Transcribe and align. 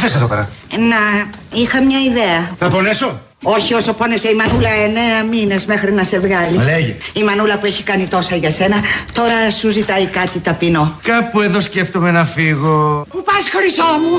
θες 0.00 0.14
εδώ 0.14 0.26
πέρα. 0.26 0.50
Να, 0.70 1.30
είχα 1.60 1.82
μια 1.82 1.98
ιδέα. 1.98 2.50
Θα 2.58 2.68
πονέσω; 2.68 3.20
Όχι 3.42 3.74
όσο 3.74 3.92
πόνεσε 3.92 4.28
η 4.28 4.34
Μανούλα 4.34 4.70
εννέα 4.70 5.22
μήνες 5.30 5.64
μέχρι 5.64 5.92
να 5.92 6.04
σε 6.04 6.18
βγάλει. 6.18 6.56
Λέγε. 6.56 6.96
Η 7.12 7.22
Μανούλα 7.22 7.58
που 7.58 7.66
έχει 7.66 7.82
κάνει 7.82 8.06
τόσα 8.06 8.36
για 8.36 8.50
σένα, 8.50 8.76
τώρα 9.12 9.50
σου 9.50 9.68
ζητάει 9.70 10.06
κάτι 10.06 10.38
ταπεινό. 10.38 10.98
Κάπου 11.02 11.40
εδώ 11.40 11.60
σκέφτομαι 11.60 12.10
να 12.10 12.24
φύγω. 12.24 13.06
Πού 13.10 13.22
πας 13.22 13.48
χρυσό 13.50 13.82
μου; 13.82 14.18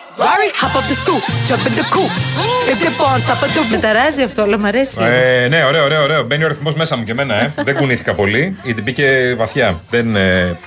Ferrari, 0.21 0.49
hop 0.61 0.73
up 0.79 0.85
the 0.91 0.95
stoop, 1.03 1.23
jump 1.47 1.63
in 1.69 1.73
the 1.79 1.85
coupe, 1.93 2.15
if 2.71 2.77
dip 2.83 2.99
on 3.09 3.19
top 3.29 3.41
of 3.43 3.49
the 3.53 3.59
roof. 3.59 3.67
Με 3.71 3.77
ταράζει 3.77 4.21
αυτό, 4.23 4.41
αλλά 4.41 4.59
μ' 4.59 4.65
αρέσει. 4.65 4.97
Ε, 5.01 5.47
ναι, 5.47 5.63
ωραίο, 5.65 5.83
ωραίο, 5.83 6.01
ωραίο. 6.03 6.23
Μπαίνει 6.23 6.43
ο 6.43 6.47
ρυθμό 6.47 6.73
μέσα 6.75 6.95
μου 6.97 7.03
και 7.03 7.11
εμένα, 7.11 7.35
ε. 7.35 7.53
Δεν 7.55 7.75
κουνήθηκα 7.75 8.13
πολύ, 8.13 8.55
γιατί 8.63 8.81
μπήκε 8.81 9.33
βαθιά. 9.37 9.81
Δεν. 9.89 10.15
Ε, 10.15 10.57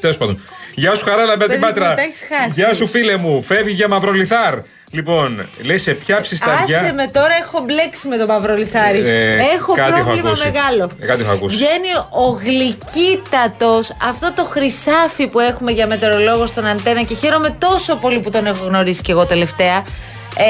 Τέλος 0.00 0.16
πάντων. 0.16 0.40
Γεια 0.74 0.94
σου, 0.94 1.04
Χαράλα, 1.04 1.26
με 1.36 1.36
την 1.36 1.46
Παιδί 1.46 1.58
μου, 1.58 1.64
πάτρα. 1.66 1.94
τα 1.94 2.02
έχεις 2.02 2.24
χάσει. 2.28 2.50
Γεια 2.60 2.74
σου, 2.74 2.86
φίλε 2.86 3.16
μου. 3.16 3.42
Φεύγει 3.42 3.72
για 3.72 3.88
μαυρολιθάρ. 3.88 4.54
Λοιπόν, 4.94 5.48
λέει 5.62 5.78
σε 5.78 5.92
ποια 5.92 6.20
ψισταριά. 6.20 6.78
Άσε 6.80 6.92
με 6.92 7.06
τώρα, 7.06 7.34
έχω 7.42 7.60
μπλέξει 7.66 8.08
με 8.08 8.16
τον 8.16 8.26
Παυρολιθάρη. 8.26 8.98
Ε, 8.98 9.36
έχω 9.54 9.74
κάτι 9.74 9.92
έχω 9.92 10.02
πρόβλημα 10.02 10.28
ακούσει. 10.28 10.50
μεγάλο. 10.52 10.90
Ε, 11.00 11.06
κάτι 11.06 11.22
έχω 11.22 11.32
ακούσει. 11.32 11.56
Βγαίνει 11.56 11.88
ο 12.10 12.26
γλυκύτατος, 12.44 13.92
αυτό 14.08 14.32
το 14.32 14.44
χρυσάφι 14.44 15.26
που 15.28 15.40
έχουμε 15.40 15.70
για 15.70 15.86
μετεωρολόγο 15.86 16.46
στον 16.46 16.66
Αντένα 16.66 17.02
και 17.02 17.14
χαίρομαι 17.14 17.50
τόσο 17.58 17.96
πολύ 17.96 18.18
που 18.20 18.30
τον 18.30 18.46
έχω 18.46 18.64
γνωρίσει 18.64 19.02
και 19.02 19.12
εγώ 19.12 19.26
τελευταία. 19.26 19.84
Ε, 20.36 20.44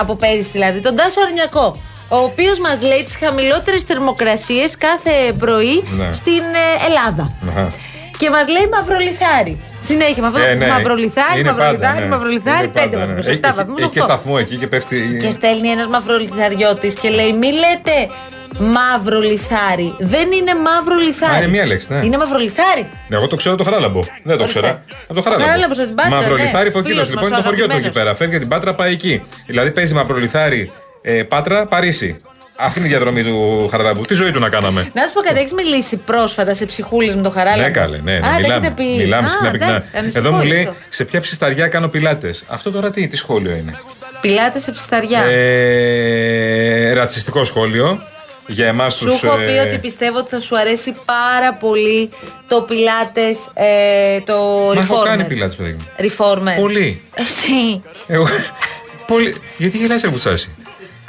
από 0.00 0.14
πέρυσι 0.16 0.50
δηλαδή, 0.52 0.80
τον 0.80 0.96
Τάσο 0.96 1.20
Αρνιακό. 1.20 1.76
Ο 2.08 2.16
οποίος 2.16 2.58
μας 2.58 2.82
λέει 2.82 3.04
τις 3.04 3.16
χαμηλότερες 3.16 3.82
θερμοκρασίες 3.82 4.76
κάθε 4.76 5.10
πρωί 5.38 5.84
Ναι. 5.96 6.12
στην 6.12 6.42
ε, 6.42 6.86
Ελλάδα. 6.86 7.36
Αχα. 7.48 7.72
Και 8.22 8.30
μας 8.30 8.46
λέει 8.54 8.66
μαυρολιθάρι. 8.74 9.54
Συνέχεια 9.88 10.22
με 10.24 10.28
αυτό 10.30 10.40
Ε, 10.40 10.52
το 10.52 10.58
ναι. 10.58 10.66
μαυρολιθάρι, 10.74 11.38
Είναι 11.40 11.48
πάντα, 11.48 11.62
μαυρολιθάρι, 11.62 12.02
ναι. 12.04 12.10
μαυρολιθάρι, 12.14 12.64
Είναι 12.66 12.72
5 12.74 12.80
πάντα, 12.82 12.96
ναι. 12.96 13.04
βαθμούς, 13.06 13.26
Έχει- 13.26 13.40
7 13.42 13.48
έχει- 13.48 13.56
βαθμούς. 13.60 13.80
Έχει 13.82 13.92
και 13.96 14.00
σταθμό 14.08 14.34
εκεί 14.44 14.56
και 14.56 14.66
πέφτει. 14.72 14.98
Και 15.22 15.30
στέλνει 15.30 15.68
ένας 15.76 15.86
μαύρο 15.94 16.16
λιθαριώτη 16.24 16.88
και 17.00 17.08
λέει: 17.18 17.32
Μη 17.40 17.50
λέτε 17.62 17.96
μαύρο 18.76 19.18
λιθάρι. 19.30 19.88
Δεν 20.14 20.26
είναι 20.38 20.52
μαύρο 20.66 20.96
λιθάρι. 21.06 21.34
Α, 21.34 21.36
είναι 21.38 21.48
μία 21.56 21.66
λέξη, 21.66 21.86
ναι. 21.92 22.00
Είναι 22.06 22.16
μαύρο 22.22 22.38
λιθάρι. 22.38 22.82
Ναι, 23.08 23.16
εγώ 23.16 23.26
το 23.32 23.36
ξέρω 23.36 23.54
το 23.60 23.64
χαράλαμπο. 23.64 24.00
Δεν 24.28 24.36
το 24.38 24.42
Ορίστε. 24.42 24.60
ξέρα. 24.60 24.82
Από 25.04 25.14
το 25.14 25.22
χαράλαμπο. 25.22 25.46
Χαράλαμπος 25.48 25.78
από 25.78 25.86
την 25.86 25.96
Πάτρα, 25.96 26.14
Μαυρολιθάρι 26.16 26.64
ναι. 26.68 26.74
Φωκίνο. 26.76 26.92
Φίλος 26.94 27.08
Λοιπόν, 27.08 27.22
μας, 27.22 27.26
είναι 27.30 27.36
το 27.40 27.42
ο 27.42 27.46
χωριό 27.48 27.64
του 27.66 27.70
εκεί 27.76 27.80
αγαπημένος. 27.80 27.96
πέρα. 27.98 28.14
Φεύγει 28.20 28.34
από 28.36 28.44
την 28.46 28.52
Πάτρα, 28.54 28.74
πάει 28.74 28.92
εκεί. 28.92 29.14
Δηλαδή 29.46 29.70
παίζει 29.70 29.94
μαυρολιθάρι 29.94 30.70
ε, 31.02 31.22
Πάτρα, 31.22 31.66
Παρίσι. 31.66 32.16
Αυτή 32.56 32.78
είναι 32.78 32.88
η 32.88 32.90
διαδρομή 32.90 33.22
του 33.24 33.68
χαραλαμπού. 33.70 34.04
Τι 34.04 34.14
ζωή 34.14 34.30
του 34.32 34.38
να 34.40 34.48
κάναμε; 34.48 34.90
Να 34.94 35.06
σου 35.06 35.12
πω 35.12 35.20
κάτι, 35.20 35.38
έχεις 35.38 35.52
μιλήσει 35.52 35.96
πρόσφατα 35.96 36.54
σε 36.54 36.66
ψυχούλες 36.66 37.16
με 37.16 37.22
το 37.22 37.30
χαράλαμπο. 37.30 37.62
Ναι, 37.62 37.70
καλέ, 37.70 37.98
ναι, 37.98 38.12
ναι. 38.18 38.26
Α, 38.26 38.30
τα 38.30 38.36
μιλάμε. 38.40 38.54
έχετε 38.66 38.70
πει. 38.82 38.84
Μιλάμε 38.84 39.26
Α, 39.26 39.30
συχνά 39.30 39.50
πυκνά. 39.50 39.68
εντάξει, 39.68 39.90
ανησυχώ 39.96 40.18
Εδώ 40.26 40.36
μου 40.36 40.42
γι' 40.42 40.48
λέει 40.48 40.60
αυτό. 40.62 40.74
σε 40.88 41.04
ποια 41.04 41.20
ψισταριά 41.20 41.68
κάνω 41.68 41.88
πιλάτες. 41.88 42.44
Αυτό 42.46 42.70
τώρα 42.70 42.90
τι, 42.90 43.08
τι 43.08 43.16
σχόλιο 43.16 43.50
είναι; 43.50 43.78
Πιλάτε 44.20 44.58
σε 44.58 44.72
ψισταριά. 44.72 45.20
Ε, 45.22 46.92
ρατσιστικό 46.92 47.44
σχόλιο 47.44 48.00
για 48.46 48.66
εμάς 48.66 48.96
τους. 48.98 49.18
Σου 49.18 49.26
έχω 49.26 49.36
πει 49.36 49.66
ότι 49.66 49.78
πιστεύω 49.78 50.18
ότι 50.18 50.28
θα 50.30 50.40
σου 50.40 50.58
αρέσει 50.58 50.94
πάρα 51.04 51.54
πολύ 51.54 52.10
το 52.48 52.62
πιλάτες, 52.62 53.38
ε, 53.54 54.20
το 54.20 54.34
Μα 54.74 54.80
έχω 54.82 55.00
reformer. 55.00 55.04
κάνει 55.04 55.24
πιλάτες, 55.24 55.56
παιδί 55.56 55.70
μου. 55.72 55.86
Reformer. 55.98 56.60
Πολύ. 56.60 57.00
Εσύ. 57.24 57.82
Εγώ, 58.06 58.26
πολύ. 59.06 59.34
Γιατί 59.58 59.78
γελάς, 59.78 60.02
ρε 60.02 60.08
Βουτσάση. 60.08 60.54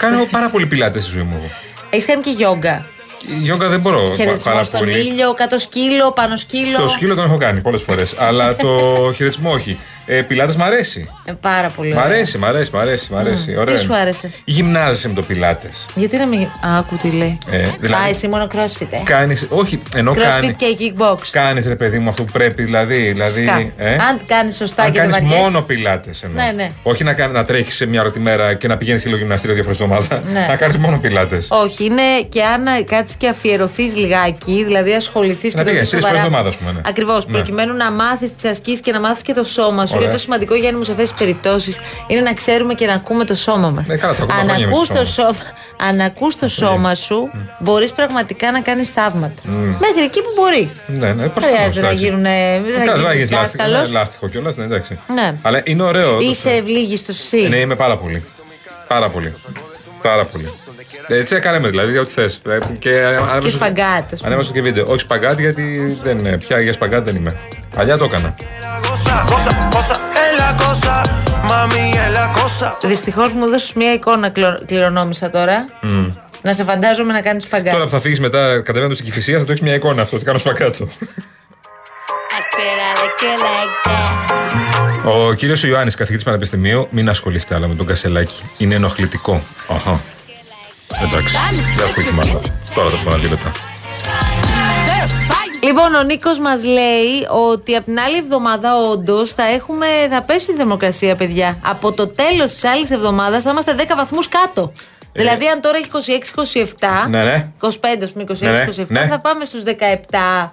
Κάνω 0.10 0.26
πάρα 0.32 0.50
πολύ 0.50 0.66
πιλάτες 0.66 1.04
στη 1.04 1.12
ζωή 1.12 1.24
μου. 1.24 1.36
εγώ. 1.38 1.50
Έχεις 1.90 2.06
κάνει 2.06 2.22
και 2.22 2.30
γιόγκα. 2.30 2.86
Η 3.28 3.34
Γιόγκα 3.42 3.68
δεν 3.68 3.80
μπορώ 3.80 4.02
πα- 4.10 4.16
Χαιρετισμό 4.16 4.52
πάρα 4.52 4.64
στον 4.64 4.80
πολύ. 4.80 5.00
ήλιο, 5.00 5.34
κάτω 5.34 5.58
σκύλο, 5.58 6.12
πάνω 6.12 6.38
σκύλο. 6.38 6.78
Το 6.78 6.88
σκύλο 6.88 7.16
τον 7.16 7.24
έχω 7.26 7.38
κάνει 7.38 7.62
πολλές 7.62 7.82
φορές. 7.82 8.16
αλλά 8.18 8.56
το 8.56 8.68
χαιρετισμό 9.16 9.52
όχι. 9.52 9.80
Ε, 10.06 10.22
πιλάτες 10.22 10.56
μ' 10.56 10.64
αρέσει. 10.64 11.10
Ε, 11.26 11.32
πάρα 11.42 11.70
πολύ 11.70 11.90
Μ' 11.94 11.98
ωραία. 11.98 12.04
αρέσει, 12.04 12.38
μ' 12.38 12.46
αρέσει, 12.46 12.72
μ' 12.74 12.78
αρέσει. 12.78 13.08
Μ 13.14 13.18
αρέσει. 13.18 13.52
Μμ. 13.52 13.58
Ωραίο 13.60 13.76
Τι 13.76 13.80
σου 13.82 13.86
είναι. 13.92 13.98
άρεσε; 14.02 14.32
Γυμνάζεσαι 14.46 15.08
με 15.08 15.14
το 15.14 15.22
πιλάτες. 15.22 15.86
Γιατί 15.96 16.18
να 16.18 16.28
μην. 16.28 16.42
Α, 16.42 16.78
άκου 16.78 16.96
τι 16.96 17.10
λέει. 17.10 17.38
Ε, 17.52 17.66
δηλαδή- 17.80 18.06
Α, 18.06 18.10
εσύ 18.10 18.28
μόνο 18.28 18.48
crossfit, 18.54 18.88
ε. 18.90 18.98
Κάνεις. 19.04 19.48
Όχι, 19.50 19.82
ενώ 19.96 20.12
Crossfit 20.12 20.18
κάνει. 20.18 20.54
και 20.54 20.66
kickbox. 20.80 21.18
Κάνεις 21.32 21.66
ρε 21.68 21.76
παιδί 21.76 22.00
μου 22.00 22.10
αυτό 22.10 22.24
που 22.24 22.32
πρέπει, 22.32 22.64
δηλαδή. 22.64 22.96
δηλαδή 23.12 23.34
Φυσικά. 23.34 23.72
ε, 23.78 23.94
Αν 23.94 24.20
κάνεις 24.28 24.56
σωστά 24.56 24.84
αν 24.84 24.92
και 24.92 25.00
δεν 25.00 25.10
κάνεις 25.10 25.26
βαριέσαι. 25.28 25.42
μόνο 25.50 25.62
πιλάτες 25.62 26.24
εννοώ. 26.24 26.46
Ναι, 26.46 26.52
ναι. 26.52 26.72
Όχι 26.84 27.04
να, 27.04 27.14
κάνει- 27.14 27.34
να 27.34 27.44
τρέχεις 27.44 27.76
σε 27.76 27.86
μια 27.86 28.02
ώρα 28.02 28.12
τη 28.12 28.20
μέρα 28.20 28.54
και 28.54 28.68
να 28.68 28.78
πηγαίνεις 28.78 29.02
σε 29.02 29.10
γυμναστήριο 29.10 29.56
δύο 29.56 29.64
φορές 29.64 29.78
την 29.78 29.92
εβδομάδα. 29.92 30.24
Ναι. 30.34 30.46
Να 30.50 30.56
κάνεις 30.56 30.78
μόνο 30.78 30.98
πιλάτες. 30.98 31.48
Όχι, 31.52 31.84
είναι 31.86 32.02
και 32.30 32.44
αν 32.44 32.86
κάτσεις 32.86 33.18
και 33.18 33.28
αφιερωθείς 33.28 33.96
λιγάκι, 33.96 34.64
δηλαδή 34.66 34.94
ασχοληθείς 34.94 35.52
και 35.52 35.58
Να 35.58 35.64
το 35.64 35.70
πηγαίνεις 35.70 35.90
δεις 35.90 35.90
τρεις 35.90 36.04
φορές 36.04 36.20
σοβαρά. 36.20 36.26
εβδομάδα, 36.26 36.50
ας 36.50 36.56
πούμε, 36.56 36.72
ναι. 36.72 36.82
Ακριβώς. 36.86 37.26
Ναι. 37.26 37.32
Προκειμένου 37.32 37.74
να 37.76 37.92
μάθεις 37.92 38.36
τις 38.36 38.46
ασκήσεις 38.52 38.80
και 38.82 38.92
να 38.92 39.00
μάθεις 39.00 39.22
και 39.24 39.34
το 39.34 39.44
σώμα 39.44 39.86
σου. 39.94 39.98
Ωραία. 39.98 40.10
Γιατί 40.10 40.16
το 40.16 40.22
σημαντικό, 40.22 40.56
Γιάννη 40.56 40.78
μου, 40.78 40.84
σε 40.84 40.92
αυτές 40.92 41.10
τις 41.10 41.18
περιπτώσεις 41.20 41.80
είναι 42.08 42.22
να 42.22 42.34
ξέρουμε 42.34 42.74
και 42.74 42.86
να 42.86 42.94
ακούμε 42.94 43.24
το 43.26 43.36
σώμα 43.36 43.70
μας. 43.70 43.88
Ναι, 43.88 43.96
καλά, 43.98 44.14
το 44.16 44.24
ακούμε 44.24 44.40
αν 44.40 44.46
χρόνια 44.48 44.66
εμείς 44.66 44.76
ακούς 44.78 44.88
το 44.88 44.94
το 44.94 45.06
σώμα. 45.06 45.34
σώμα, 45.34 45.50
αν 45.88 46.00
ακούς 46.02 46.36
το 46.36 46.48
σώμα 46.48 46.96
σου, 46.96 47.30
μπορείς 47.60 47.92
πραγματικά 47.92 48.52
να 48.52 48.60
κάνεις 48.62 48.90
θαύματα. 48.90 49.42
Μέχρι 49.80 50.02
εκεί 50.04 50.22
που 50.22 50.30
μπορείς. 50.36 50.72
Ναι, 50.88 51.14
ναι, 51.14 51.28
πώς 51.28 51.44
Χρειάζεται 51.44 51.80
θα 51.82 51.88
να 51.88 51.92
γίνεις, 51.94 52.02
γίνουν. 52.04 52.26
εντάξει. 52.26 52.72
Δεν 52.72 52.86
θα 52.86 52.92
Καλά, 52.92 53.14
γίνεις 53.14 53.28
γίνεις 53.28 53.32
λάστιχο, 53.32 53.64
δάσκαλος. 53.64 53.90
ναι, 53.92 53.98
λάστιχο 53.98 54.28
κιόλας, 54.28 54.56
ναι, 54.56 54.64
εντάξει. 54.64 55.00
Ναι. 55.14 55.36
Αλλά 55.42 55.62
είναι 55.64 55.84
ωραίο. 55.84 56.20
Είσαι 56.20 56.50
ευλίγιστος 56.50 57.20
εσύ. 57.20 57.48
Ναι, 57.48 57.56
είμαι 57.58 57.76
πάρα 57.76 57.98
πολύ. 57.98 58.24
Πάρα 58.88 59.10
πολύ. 59.10 59.34
Πάρα 60.02 60.26
πολύ. 60.26 60.52
Έτσι 61.08 61.36
έκανε 61.36 61.60
με 61.60 61.70
δηλαδή, 61.70 61.92
για 61.92 62.02
ό,τι 62.02 62.12
θες. 62.12 62.40
Και, 62.80 63.02
Και 63.42 63.50
σπαγκάτες. 63.50 64.24
Ανέβασα 64.24 64.52
και 64.52 64.62
βίντεο. 64.62 64.86
Όχι 64.88 65.00
σπαγκάτι, 65.00 65.42
γιατί 65.42 65.98
δεν, 66.04 66.26
ε, 66.26 66.38
πια 66.38 66.60
για 66.60 66.74
σπαγκάτι 66.74 67.04
δεν 67.12 67.16
είμαι. 67.16 67.36
Παλιά 67.76 67.98
το 67.98 68.04
έκανα. 68.04 68.36
Cosa, 68.94 69.16
cosa, 69.34 69.52
cosa 69.76 69.96
es 70.24 70.32
la 70.42 70.50
cosa, 70.66 70.94
mami 71.50 71.84
es 72.04 72.10
la 72.20 72.28
cosa. 72.40 72.78
Δυστυχώς 72.88 73.34
μου 73.34 73.50
δώσει 73.50 73.74
μια 73.78 73.94
εικόνα 73.94 74.30
κλο- 74.30 74.64
κληρονόμησα 74.66 75.30
τώρα. 75.30 75.66
Να 76.42 76.54
σε 76.54 76.64
φαντάζομαι 76.64 77.14
να 77.14 77.22
κάνεις 77.22 77.44
σπαγκάτι. 77.44 77.72
Τώρα 77.72 77.84
που 77.84 77.90
θα 77.90 78.00
φύγεις 78.00 78.20
μετά 78.20 78.62
κατεβαίνοντας 78.62 78.98
στην 78.98 79.10
κυφυσία, 79.10 79.40
θα 79.40 79.46
το 79.46 79.52
έχεις 79.52 79.64
μια 79.64 79.74
εικόνα 79.74 80.02
αυτό. 80.02 80.18
Τι 80.18 80.24
κάνω 80.26 80.38
σπαγκάτσο. 80.38 80.88
I 80.88 82.42
said 82.54 82.78
I 82.90 82.92
like 83.02 83.24
it 83.24 83.40
like 83.48 83.74
that. 83.88 85.30
Ο 85.30 85.34
κύριος 85.34 85.64
Ιωάννης, 85.64 85.96
καθηγητής 85.96 86.26
Πανεπιστημίου, 86.26 86.88
μην 86.92 87.10
ασχολείστε 87.10 87.56
άλλα 87.56 87.68
με 87.68 87.76
τον 87.76 87.86
Κασελάκη. 87.86 88.44
Είναι 88.58 88.76
ενοχλητικό. 88.76 89.44
Αχα. 89.76 90.00
Εντάξει. 91.04 91.36
Δεν 91.76 91.88
έχω 91.88 92.12
μάθα. 92.14 92.40
Τώρα 92.76 92.90
το 92.90 92.98
πω 93.04 93.18
λεπτά. 93.18 93.52
Λοιπόν, 95.64 95.94
ο 95.94 96.04
Νίκος 96.04 96.40
μας 96.40 96.64
λέει 96.64 97.12
ότι 97.54 97.76
από 97.76 97.86
την 97.86 98.00
άλλη 98.00 98.18
εβδομάδα, 98.18 98.78
όντως, 98.92 99.32
θα, 99.32 99.44
έχουμε, 99.44 99.86
θα 100.10 100.22
πέσει 100.24 100.52
η 100.52 100.56
θερμοκρασία, 100.56 101.16
παιδιά. 101.16 101.60
Από 101.64 101.92
το 101.92 102.08
τέλος 102.08 102.52
της 102.54 102.64
άλλης 102.64 102.92
εβδομάδας 102.92 103.44
θα 103.44 103.50
είμαστε 103.50 103.76
10 103.78 103.96
βαθμούς 103.96 104.30
κάτω. 104.30 104.72
Δηλαδή, 105.12 105.48
αν 105.48 105.62
τώρα 105.62 105.78
έχει 105.78 105.88
26-27, 105.88 107.06
Ε. 107.06 107.10
Ναι, 107.10 107.24
ναι. 107.24 107.52
25 107.62 107.70
ας 108.04 108.12
πούμε, 108.12 108.24
26-27, 108.24 108.36
Ναι, 108.40 109.00
ναι, 109.00 109.00
ναι. 109.00 109.08
θα 109.08 109.20
πάμε 109.20 109.46
στους 109.46 109.64
17. 109.66 110.52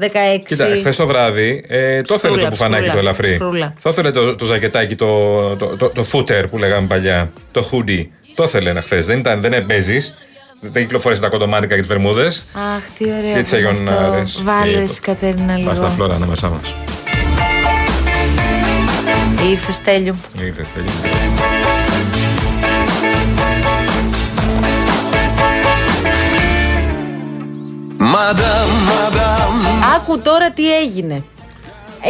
16. 0.00 0.42
Κοίτα, 0.46 0.66
χθες 0.78 0.96
το 0.96 1.06
βράδυ 1.06 1.64
ε, 1.68 2.00
το 2.02 2.14
ήθελε 2.14 2.32
Ψφρούλα, 2.32 2.42
το 2.42 2.48
μπουφανάκι 2.48 2.82
ψφρούλα, 2.82 2.92
το 2.92 2.98
ελαφρύ. 2.98 3.30
ψφρούλα. 3.32 3.74
Το 3.82 3.90
ήθελε 3.90 4.10
το, 4.10 4.36
το 4.36 4.44
ζακετάκι, 4.44 4.94
το, 4.94 5.56
το, 5.56 5.76
το, 5.76 5.90
το 5.90 6.04
footer 6.12 6.44
που 6.50 6.58
λέγαμε 6.58 6.86
παλιά. 6.86 7.32
Το 7.50 7.68
hoodie. 7.72 8.06
Το 8.34 8.42
ήθελε 8.44 8.80
χθες. 8.80 9.06
Δεν, 9.06 9.18
ήταν, 9.18 9.40
δεν 9.40 9.52
έμπαιζε. 9.52 9.96
Δεν 10.64 10.82
κυκλοφόρησε 10.82 11.20
τα 11.20 11.28
κοντομάνικα 11.28 11.74
και 11.74 11.80
τις 11.80 11.88
βερμούδες. 11.90 12.46
Αχ, 12.76 12.82
τι 12.98 13.04
ωραίο. 13.04 13.34
Και 13.34 13.40
τις 13.42 13.50
που 13.50 13.56
είναι 13.56 13.68
αγιονάρες. 13.68 14.30
αυτό. 14.36 14.42
Βάλες, 14.44 14.92
Και- 15.00 15.06
Κατερίνα, 15.10 15.58
Πας 15.64 15.76
στα 15.76 15.86
λίγο. 15.86 15.96
φλόρα 15.96 16.14
ανάμεσά 16.14 16.48
μας. 16.48 16.74
Ήρθε 19.50 19.72
τέλειο. 19.84 20.16
Ήρθε 20.40 20.66
τέλειο. 20.74 20.92
Madame, 27.98 28.74
madame. 28.90 29.84
Άκου 29.96 30.20
τώρα 30.20 30.50
τι 30.50 30.76
έγινε. 30.76 31.24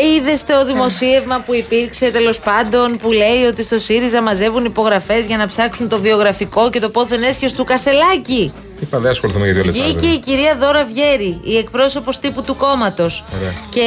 Είδες 0.00 0.44
το 0.44 0.65
δημοσίευμα 0.65 1.41
που 1.41 1.55
υπήρξε 1.55 2.11
τέλος 2.11 2.41
πάντων 2.41 2.97
που 2.97 3.12
λέει 3.12 3.43
ότι 3.49 3.62
στο 3.62 3.79
ΣΥΡΙΖΑ 3.79 4.23
μαζεύουν 4.23 4.65
υπογραφές 4.65 5.27
για 5.27 5.37
να 5.37 5.47
ψάξουν 5.47 5.89
το 5.89 6.00
βιογραφικό 6.00 6.71
και 6.71 6.81
το 6.81 6.91
πόθεν 6.91 7.23
έσχε 7.23 7.50
του 7.56 7.65
Κασελάκη; 7.65 8.53
Είπα 8.81 8.99
δεν 8.99 9.11
ασχοληθούμε 9.11 9.44
για 9.44 9.55
δύο 9.55 9.65
λεπτά. 9.65 9.83
Βγήκε 9.83 9.94
βέβαια. 10.00 10.15
η 10.15 10.19
κυρία 10.19 10.56
Δώρα 10.61 10.85
Βιέρη, 10.85 11.41
η 11.44 11.56
εκπρόσωπος 11.56 12.19
τύπου 12.19 12.43
του 12.43 12.56
κόμματος. 12.56 13.25
Ωραία. 13.37 13.53
Και 13.69 13.87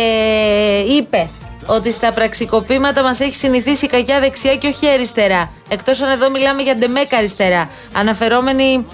είπε 0.87 1.29
ότι 1.65 1.91
στα 1.91 2.13
πραξικοπήματα 2.13 3.03
μας 3.03 3.19
έχει 3.19 3.35
συνηθίσει 3.35 3.85
η 3.85 3.87
κακιά 3.87 4.19
δεξιά 4.19 4.55
και 4.55 4.67
όχι 4.67 4.87
αριστερά. 4.87 5.51
Εκτός 5.69 6.01
αν 6.01 6.09
εδώ 6.09 6.29
μιλάμε 6.29 6.61
για 6.61 6.75
ντεμέκα 6.75 7.17
αριστερά. 7.17 7.69
Αναφερόμενοι 7.93 8.85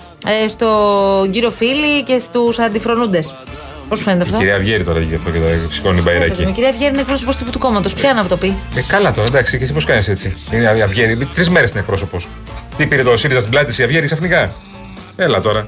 ε, 0.44 0.48
στον 0.48 1.31
κύριο 1.31 1.52
Φίλη 1.52 2.04
και 2.04 2.19
στους 2.19 2.60
αντιφρονούντες. 2.60 3.34
Πώς 3.92 4.00
σου 4.00 4.06
φαίνεται 4.06 4.24
Η 4.24 4.28
αυτό; 4.28 4.38
κυρία 4.38 4.58
Βιέρη 4.60 4.84
τώρα 4.84 5.00
γι' 5.00 5.16
αυτό 5.16 5.30
και 5.30 5.40
τα 5.40 5.74
σηκώνει 5.74 6.00
Η 6.00 6.02
μπαϊράκι. 6.02 6.52
κυρία 6.52 6.72
Βιέρη 6.72 6.92
είναι 6.92 7.02
εκπρόσωπος 7.02 7.36
τύπου 7.36 7.52
του 7.52 7.60
κόμματος. 7.60 7.94
Ποια 7.94 8.14
να 8.14 8.26
το 8.26 8.38
πει; 8.38 8.56
Ε, 8.76 8.82
καλά 8.88 9.12
τώρα, 9.12 9.28
εντάξει, 9.28 9.58
και 9.58 9.64
εσύ 9.64 9.74
πώς 9.74 9.86
κάνεις 9.86 10.08
έτσι. 10.08 10.34
Είναι 10.52 10.74
η 10.78 10.82
Αυγέρη, 10.82 11.26
τρεις 11.26 11.50
μέρες 11.50 11.72
είναι 11.72 11.80
εκπρόσωπος. 11.80 12.28
Τι 12.78 12.86
πήρε 12.88 13.04
το 13.04 13.18
ΣΥΡΙΖΑ 13.18 13.40
στην 13.40 13.52
πλάτη 13.52 13.74
τη 13.74 13.82
η 13.82 13.86
Αυγέρη 13.86 14.06
ξαφνικά; 14.06 14.54
Έλα 15.16 15.42
τώρα. 15.42 15.68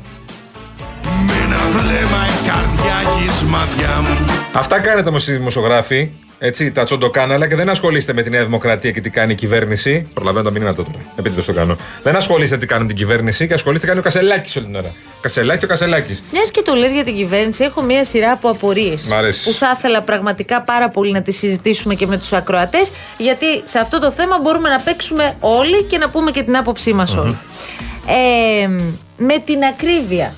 Με 1.04 1.34
ένα 1.46 1.58
βλέμμα 1.72 2.22
η 2.28 2.48
καρδιά 2.48 3.12
γης 3.22 3.42
μάτια 3.42 4.02
μου 4.02 4.26
Αυτά 4.54 4.80
κάνετε 4.80 5.10
όμως 5.10 5.28
οι 5.28 5.31
δημοσιογράφοι, 5.31 6.10
έτσι, 6.45 6.72
τα 6.72 6.84
τσοντοκάναλα 6.84 7.48
και 7.48 7.56
δεν 7.56 7.69
ασχολείστε 7.69 8.13
με 8.13 8.22
τη 8.22 8.30
Νέα 8.30 8.44
Δημοκρατία 8.44 8.92
και 8.92 9.01
τι 9.01 9.10
κάνει 9.10 9.31
η 9.31 9.36
κυβέρνηση. 9.36 10.07
Προλαβαίνω 10.13 10.44
τα 10.44 10.51
μηνύματα 10.51 10.84
τώρα. 10.84 10.98
Επειδή 11.16 11.42
το 11.42 11.54
κάνω. 11.54 11.78
Δεν 12.04 12.16
ασχολείστε 12.16 12.57
τι 12.57 12.66
κάνει 12.66 12.86
την 12.86 12.95
κυβέρνηση 12.95 13.48
και 13.48 13.54
ασχολείστε 13.54 13.86
τι 13.86 13.88
κάνει 13.88 14.00
ο 14.00 14.04
Κασελάκης 14.04 14.56
όλη 14.56 14.66
την 14.66 14.75
ώρα. 14.75 14.92
Κασελάκη 15.22 15.60
και 15.60 15.66
ο 15.66 15.68
Κασελάκης. 15.68 16.24
Μιας 16.31 16.51
και 16.51 16.62
το 16.62 16.74
λες 16.74 16.92
για 16.92 17.04
την 17.04 17.16
κυβέρνηση, 17.16 17.63
έχω 17.63 17.81
μία 17.81 18.06
σειρά 18.06 18.31
από 18.31 18.50
απορίες. 18.50 19.07
Μ' 19.07 19.13
αρέσει. 19.13 19.44
Που 19.44 19.51
θα 19.51 19.74
ήθελα 19.78 20.01
πραγματικά 20.01 20.63
πάρα 20.63 20.90
πολύ 20.90 21.12
να 21.12 21.22
τις 21.22 21.38
συζητήσουμε 21.38 21.95
και 21.95 22.07
με 22.07 22.18
τους 22.18 22.34
ακροατές, 22.34 22.92
γιατί 23.18 23.45
σε 23.63 23.80
αυτό 23.80 24.00
το 24.00 24.12
θέμα 24.12 24.40
μπορούμε 24.42 24.69
να 24.69 24.80
παίξουμε 24.80 25.36
όλοι 25.40 25.84
και 25.84 25.98
να 25.98 26.10
πούμε 26.10 26.31
και 26.31 26.44
την 26.44 26.57
άποψή 26.57 26.94
μας 26.94 27.16
όλοι. 27.16 27.38
Ε, 28.07 28.68
με 29.18 29.38
την 29.45 29.63
ακρίβεια. 29.63 30.34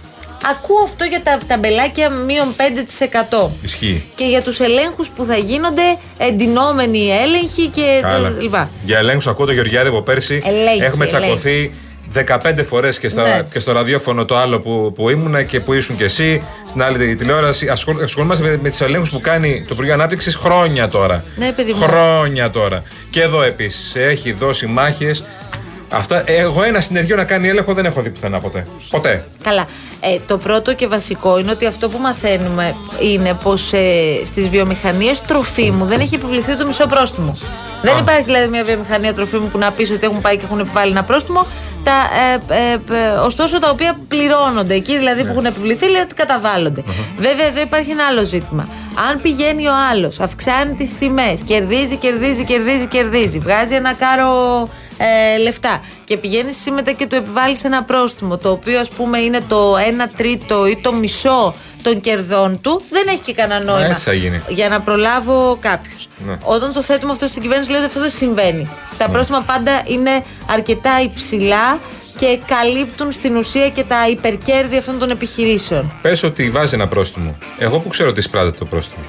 Ακούω 0.52 0.84
αυτό 0.84 1.04
για 1.04 1.22
τα 1.24 1.38
ταμπελάκια 1.48 2.10
μείον 2.10 2.48
5%. 2.58 3.50
Ισχύει. 3.62 4.04
Και 4.16 4.24
για 4.26 4.42
τους 4.42 4.60
ελέγχους 4.60 5.10
που 5.10 5.24
θα 5.26 5.36
γίνονται 5.38 5.98
εντυνόμενοι 6.18 7.10
έλεγχοι 7.24 7.68
και 7.68 8.00
Καλά. 8.02 8.30
τα 8.30 8.36
λοιπά. 8.42 8.70
Για 8.84 8.98
ελέγχους 8.98 9.28
ακούω 9.28 9.46
το 9.46 9.52
Γεωργιάδη 9.52 9.88
από 9.88 10.02
πέρσι. 10.02 10.42
Ελέγχει, 10.46 10.82
Έχουμε 10.84 11.06
ελέγχει. 11.06 11.26
τσακωθεί 11.26 11.74
15 12.14 12.64
φορές 12.64 13.00
και, 13.00 13.10
στα- 13.10 13.22
Ναι. 13.22 13.42
και 13.52 13.60
στο 13.60 13.72
ραδιόφωνο 13.72 14.26
το 14.26 14.38
άλλο 14.38 14.60
που, 14.60 14.92
που 14.96 15.10
ήμουνα 15.10 15.44
και 15.44 15.60
που 15.60 15.74
ήσουν 15.74 15.98
και 15.98 16.04
εσύ. 16.04 16.44
Στην 16.68 16.84
άλλη 16.84 17.16
τηλεόραση. 17.16 17.68
Ασχολ, 17.68 18.04
ασχολούμαστε 18.04 18.44
με, 18.48 18.60
με 18.62 18.70
του 18.72 18.84
ελέγχους 18.84 19.10
που 19.10 19.22
κάνει 19.22 19.60
το 19.68 19.70
Υπουργείο 19.72 19.94
Ανάπτυξης 19.94 20.36
χρόνια 20.36 20.88
τώρα. 20.88 21.24
Ναι, 21.36 21.52
παιδί 21.52 21.74
μου. 21.74 21.80
Χρόνια 21.82 22.50
τώρα. 22.50 22.84
Και 23.10 23.22
εδώ 23.22 23.42
επίσης. 23.42 23.96
Έχει 23.96 24.32
δώσει 24.32 24.66
μάχες. 24.66 25.24
Αυτά, 25.92 26.24
εγώ 26.26 26.64
ένα 26.64 26.82
συνεργείο 26.82 27.16
να 27.16 27.24
κάνει 27.24 27.48
έλεγχο 27.48 27.74
δεν 27.74 27.86
έχω 27.86 28.02
δει 28.02 28.10
πουθενά 28.10 28.40
ποτέ. 28.40 28.68
Ποτέ. 28.90 29.26
Καλά. 29.44 29.68
Ε, 30.00 30.18
το 30.28 30.38
πρώτο 30.38 30.74
και 30.74 30.88
βασικό 30.88 31.40
είναι 31.40 31.52
ότι 31.52 31.66
αυτό 31.66 31.90
που 31.90 31.98
μαθαίνουμε 31.98 32.76
είναι 33.00 33.34
πως 33.44 33.74
ε, 33.74 34.22
στις 34.26 34.50
βιομηχανίες 34.50 35.22
τροφίμου 35.22 35.86
δεν 35.86 36.00
έχει 36.00 36.16
επιβληθεί 36.16 36.56
το 36.56 36.66
μισό 36.66 36.88
πρόστιμο. 36.88 37.36
Δεν 37.82 37.98
υπάρχει 37.98 38.24
δηλαδή 38.24 38.48
μια 38.48 38.64
βιομηχανία 38.64 39.14
τροφίμου 39.14 39.48
που 39.48 39.58
να 39.58 39.72
πεις 39.72 39.92
ότι 39.92 40.06
έχουν 40.06 40.22
πάει 40.22 40.38
και 40.38 40.46
έχουν 40.46 40.60
επιβάλει 40.60 40.92
ένα 40.92 41.04
πρόστιμο. 41.04 41.46
Τα, 41.84 41.92
ε, 42.50 42.72
ε, 42.72 42.74
ε, 42.74 43.10
ωστόσο 43.10 43.60
τα 43.60 43.70
οποία 43.70 44.00
πληρώνονται. 44.08 44.74
Εκεί 44.74 44.98
δηλαδή 44.98 45.24
που 45.24 45.32
έχουν 45.32 45.46
επιβληθεί 45.46 45.90
λέει 45.90 46.02
ότι 46.02 46.16
καταβάλλονται. 46.16 46.84
Βέβαια 47.18 47.46
εδώ 47.46 47.62
υπάρχει 47.62 47.92
ένα 47.92 48.06
άλλο 48.06 48.24
ζήτημα. 48.24 48.68
Αν 49.10 49.22
πηγαίνει 49.22 49.68
ο 49.68 49.74
άλλος, 49.92 50.20
αυξάνει 50.20 50.74
τις 50.74 50.98
τιμές, 50.98 51.42
κερδίζει, 51.46 51.96
κερδίζει, 51.96 52.44
κερδίζει, 52.44 52.88
κερδίζει, 52.88 53.40
βγάζει 53.40 53.74
ένα 53.74 53.94
κάρο 53.94 54.70
ε, 54.98 55.38
λεφτά 55.38 55.82
και 56.04 56.18
πηγαίνεις 56.18 56.58
εσύ 56.58 56.72
μετά 56.72 56.92
και 56.92 57.08
του 57.08 57.16
επιβάλλεις 57.16 57.64
ένα 57.64 57.84
πρόστιμο 57.84 58.38
το 58.38 58.50
οποίο 58.50 58.80
ας 58.80 58.90
πούμε 58.90 59.18
είναι 59.18 59.42
το 59.48 59.76
1 59.76 59.80
τρίτο 60.18 60.68
ή 60.68 60.78
το 60.82 60.94
μισό 60.94 61.54
των 61.86 62.02
κερδών 62.02 62.62
του, 62.62 62.82
δεν 62.90 63.08
έχει 63.08 63.20
και 63.20 63.34
κανένα 63.34 63.64
νόημα. 63.64 63.86
έτσι 63.86 64.04
θα 64.04 64.14
γίνει. 64.14 64.42
Για 64.48 64.70
να 64.70 64.82
προλάβω 64.82 65.58
κάποιους. 65.62 66.08
Ναι. 66.26 66.38
Όταν 66.44 66.74
το 66.74 66.82
θέτουμε 66.82 67.12
αυτό 67.12 67.28
στην 67.28 67.42
κυβέρνηση, 67.42 67.70
λέει 67.70 67.80
ότι 67.80 67.88
αυτό 67.88 68.00
δεν 68.00 68.10
συμβαίνει. 68.10 68.70
Τα 68.98 69.10
πρόστιμα 69.10 69.42
πάντα 69.42 69.82
είναι 69.86 70.24
αρκετά 70.50 71.02
υψηλά 71.02 71.80
και 72.16 72.40
καλύπτουν 72.46 73.12
στην 73.12 73.36
ουσία 73.36 73.70
και 73.70 73.84
τα 73.84 74.10
υπερκέρδη 74.10 74.78
αυτών 74.78 75.00
των 75.00 75.10
επιχειρήσεων. 75.10 75.94
Πες 76.02 76.24
ότι 76.24 76.50
βάζει 76.50 76.74
ένα 76.76 76.88
πρόστιμο. 76.88 77.38
Εγώ 77.58 77.80
που 77.80 77.90
ξέρω 77.90 78.12
τι 78.12 78.22
σπράτεται 78.22 78.58
το 78.58 78.66
πρόστιμο. 78.66 79.06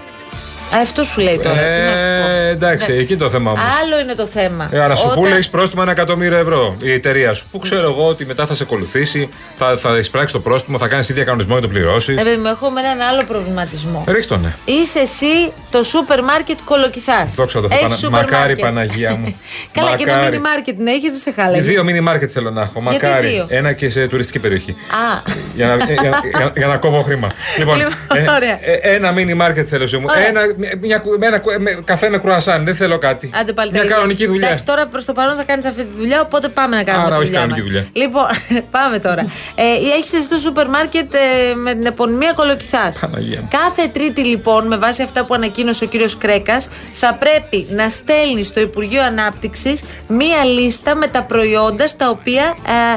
Α, 0.75 0.79
αυτό 0.83 1.03
σου 1.03 1.21
λέει 1.21 1.41
τώρα. 1.43 1.57
τι 1.57 1.81
να 1.91 1.97
σου 1.97 2.05
πω. 2.05 2.31
Ε, 2.31 2.49
εντάξει, 2.49 2.93
Ναι. 2.93 2.99
εκεί 2.99 3.17
το 3.17 3.31
θέμα 3.31 3.51
όμως. 3.51 3.63
Άλλο 3.83 3.99
είναι 4.01 4.15
το 4.15 4.27
θέμα. 4.27 4.69
Ε, 4.73 4.81
άρα 4.81 4.95
σου 4.97 5.03
Όταν- 5.07 5.19
πούλε 5.19 5.35
έχεις 5.35 5.49
πρόστιμο 5.49 5.83
ένα 5.85 5.91
εκατομμύριο 5.91 6.37
ευρώ 6.39 6.77
η 6.83 6.93
εταιρεία 6.93 7.35
σου. 7.35 7.47
Πού 7.51 7.59
ξέρω 7.59 7.83
εγώ 7.91 8.07
ότι 8.07 8.25
μετά 8.27 8.47
θα 8.47 8.55
σε 8.55 8.63
ακολουθήσει, 8.63 9.29
θα, 9.59 9.77
θα 9.77 9.97
εισπράξει 9.99 10.33
το 10.33 10.41
πρόστιμο, 10.41 10.79
θα 10.79 10.89
κάνεις 10.89 11.09
ίδια 11.09 11.25
κανονισμό 11.25 11.55
και 11.55 11.61
το 11.61 11.69
πληρώσεις. 11.69 12.17
Ναι, 12.17 12.23
παιδί 12.23 12.37
μου, 12.37 12.47
έχω 12.47 12.71
με 12.71 12.81
έναν 12.81 13.01
άλλο 13.09 13.23
προβληματισμό. 13.25 14.05
Ρίχτω, 14.09 14.37
ναι. 14.37 14.53
Είσαι 14.65 14.99
εσύ 14.99 15.53
το 15.71 15.83
σούπερ 15.83 16.23
μάρκετ 16.23 16.59
κολοκυθάς. 16.65 17.35
Δόξα 17.35 17.61
τω 17.61 17.69
Θεώ, 17.69 17.79
Πανα- 17.89 18.11
μακάρι, 18.11 18.59
Παναγία 18.59 19.15
μου. 19.15 19.37
Καλά, 19.73 19.97
και 19.97 20.03
ένα 20.03 20.13
Μακάρι. 20.15 20.31
μίνι 20.31 20.43
μάρκετ 20.49 20.79
να 20.79 20.91
έχεις, 20.91 21.11
δεν 21.11 21.21
σε 21.21 21.33
χάλαγε. 21.41 21.61
Δύο 21.63 21.85
μίνι 21.85 22.01
μάρκετ 22.01 22.31
θέλω 22.33 22.51
να 22.51 22.63
έχω. 22.63 22.83
Γιατί 22.91 23.05
Μακάρι. 23.07 23.27
δύο; 23.29 23.47
Ένα 23.49 23.73
και 23.73 23.91
σε 23.91 24.07
τουριστική 24.09 24.39
περιοχή. 24.39 24.71
Α, 24.71 25.23
για, 25.55 25.67
να, 25.67 25.77
για, 25.77 26.21
για- 26.39 26.53
για 26.57 26.67
να 26.67 26.77
κόβω 26.77 27.03
χρήμα. 27.03 27.33
Λοιπόν, 27.59 27.77
Λοιπόν, 27.77 28.35
ωραία. 28.35 28.59
ε, 28.61 28.95
ένα 28.95 29.13
μίνι 29.13 29.35
μάρκετ 29.35 29.67
θέλω 29.71 29.87
σε 29.87 29.97
μου. 29.99 30.07
Ωραία. 30.11 30.27
Ένα, 30.27 30.41
μια, 30.81 31.03
με 31.19 31.27
ένα 31.27 31.43
με, 31.59 31.79
καφέ 31.85 32.09
με 32.09 32.19
κρουασάν. 32.19 32.65
Δεν 32.65 32.75
θέλω 32.75 32.99
κάτι. 32.99 33.31
άντε 33.41 33.53
πάλι 33.53 33.71
Μια 33.71 33.79
τα 33.81 33.85
ίδια. 33.85 33.97
κανονική 33.97 34.27
δουλειά. 34.27 34.47
Εντάξει, 34.47 34.65
τώρα 34.65 34.87
προς 34.87 35.05
το 35.05 35.13
παρόν 35.13 35.37
θα 35.37 35.45
κάνεις 35.45 35.65
αυτή 35.67 35.85
τη 35.85 35.95
δουλειά, 35.97 36.21
οπότε 36.21 36.49
πάμε 36.49 36.77
να 36.77 36.83
κάνουμε 36.83 37.05
Άρα 37.07 37.15
τη 37.15 37.21
όχι 37.21 37.27
δουλειά 37.27 37.41
κανονική 37.41 37.63
μας. 37.63 37.71
δουλειά. 37.71 37.87
Λοιπόν, 37.93 38.27
πάμε 38.77 38.99
τώρα. 38.99 39.23
ε, 39.55 39.63
έχεις 39.99 40.13
εσύ 40.13 40.29
το 40.29 40.39
σούπερ 40.39 40.69
μάρκετ 40.69 41.15
ε, 41.15 41.55
με 41.55 41.73
την 41.75 41.87
επωνυμία 41.87 42.33
κολοκυθάς. 42.33 42.99
Παναγία 42.99 43.41
μου. 43.41 43.49
Κάθε 43.51 43.89
Τρίτη, 43.93 44.21
λοιπόν, 44.25 44.67
με 44.67 44.77
βάση 44.77 45.03
αυτά 45.03 45.25
που 45.25 45.35
ανακοίνωσε 45.35 45.85
ο 45.85 45.87
κύριος 45.87 46.17
Κρέκας, 46.19 46.69
θα 46.95 47.15
πρέπει 47.15 47.67
να 47.71 47.89
στέλνει 47.89 48.45
στο 48.45 48.61
Υπουργείο 48.61 49.03
Ανάπτυξης 49.03 49.83
μία 50.09 50.45
λίστα 50.45 50.95
με 50.95 51.07
τα 51.07 51.23
προϊόντα 51.23 51.89
στα 51.89 52.11
οποία 52.11 52.57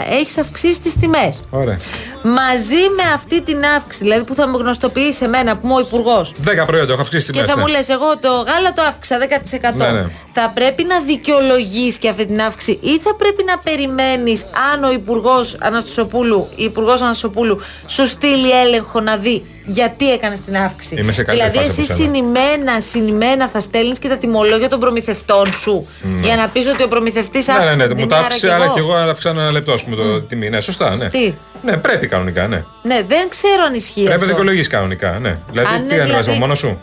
ε, 0.09 0.15
έχεις 0.19 0.37
αυξήσει 0.37 0.79
τις 0.81 0.93
τιμές. 0.99 1.43
Ωραία. 1.49 1.77
Μαζί 2.23 2.83
με 2.95 3.03
αυτή 3.13 3.41
την 3.41 3.63
αύξηση, 3.75 4.03
δηλαδή 4.03 4.23
που 4.23 4.33
θα 4.33 4.47
μου 4.47 4.57
γνωστοποιήσει 4.57 5.23
εμένα 5.23 5.57
που 5.57 5.65
είμαι 5.65 5.75
ο 5.75 5.79
Υπουργός, 5.79 6.33
Δέκα 6.37 6.65
προϊόντα, 6.65 6.93
έχω 6.93 7.01
αυξήσει 7.01 7.25
και 7.25 7.31
τιμές, 7.31 7.49
θα 7.49 7.55
ναι. 7.55 7.61
μου 7.61 7.67
λες, 7.67 7.89
εγώ 7.89 8.17
το 8.17 8.29
γάλα 8.29 8.73
το 8.73 8.81
αύξησα 8.81 9.17
10%. 9.71 9.75
Ναι, 9.75 9.91
ναι. 9.91 10.05
Θα 10.41 10.51
πρέπει 10.53 10.83
να 10.83 10.99
δικαιολογείς 10.99 11.97
και 11.97 12.09
αυτή 12.09 12.25
την 12.25 12.41
αύξηση, 12.41 12.77
ή 12.81 12.99
θα 12.99 13.15
πρέπει 13.15 13.43
να 13.43 13.57
περιμένεις 13.57 14.45
αν 14.73 14.83
ο 14.83 14.91
Υπουργός 14.91 15.57
Αναστασοπούλου, 15.59 16.47
η 16.55 16.63
Υπουργός 16.63 17.01
Αναστασοπούλου 17.01 17.59
σου 17.87 18.07
στείλει 18.07 18.49
έλεγχο 18.65 18.99
να 19.01 19.17
δει 19.17 19.45
γιατί 19.65 20.11
έκανες 20.11 20.41
την 20.41 20.57
αύξηση. 20.57 20.95
Είμαι 20.99 21.11
σε 21.11 21.23
καλύτερη 21.23 21.51
δηλαδή, 21.51 21.67
φάση 21.69 21.81
από 21.81 21.91
εσύ 21.93 22.01
σένα. 22.03 22.13
συνημένα, 22.13 22.81
συνημένα 22.81 23.47
θα 23.47 23.59
στέλνεις 23.59 23.99
και 23.99 24.07
τα 24.07 24.17
τιμολόγια 24.17 24.69
των 24.69 24.79
προμηθευτών 24.79 25.53
σου. 25.53 25.87
Για 26.23 26.35
να 26.35 26.47
πεις 26.47 26.67
ότι 26.67 26.83
ο 26.83 26.87
προμηθευτής 26.87 27.47
Ναι, 27.47 27.53
αύξησε 27.53 27.75
ναι, 27.75 27.83
ναι, 27.85 27.87
την 27.87 27.97
μου 27.99 28.07
τιμή, 28.07 28.09
τα 28.09 28.17
άρα 28.17 28.25
άφησε, 28.25 28.47
και 28.47 28.53
άρα 28.53 28.63
εγώ. 28.63 28.73
και 28.73 28.79
εγώ 28.79 28.93
αυξάνω 28.93 29.41
ένα 29.41 29.51
λεπτό, 29.51 29.71
ας 29.73 29.83
πούμε, 29.83 29.95
το 29.95 30.21
τιμή. 30.21 30.49
Ναι, 30.49 30.61
σωστά, 30.61 30.95
ναι. 30.95 31.07
Τι; 31.09 31.33
Ναι, 31.63 31.77
πρέπει 31.77 32.07
κανονικά, 32.07 32.47
ναι. 32.47 32.63
Ναι, 32.83 33.01
δεν 33.07 33.29
ξέρω 33.29 33.63
αν 33.67 33.73
ισχύει 33.73 33.93
Πρέπει 33.93 34.09
να 34.09 34.15
αυτό. 34.15 34.25
δικαιολογείς 34.27 34.67
κανονικά, 34.67 35.17
ναι. 35.21 35.37
Δηλαδή, 35.51 35.75
Αν 35.75 35.87
τι 35.87 35.93
είναι 35.93 36.03
αν 36.03 36.09
βάζει 36.09 36.21
δηλαδή- 36.21 36.39
μόνο 36.39 36.55
σου; 36.55 36.79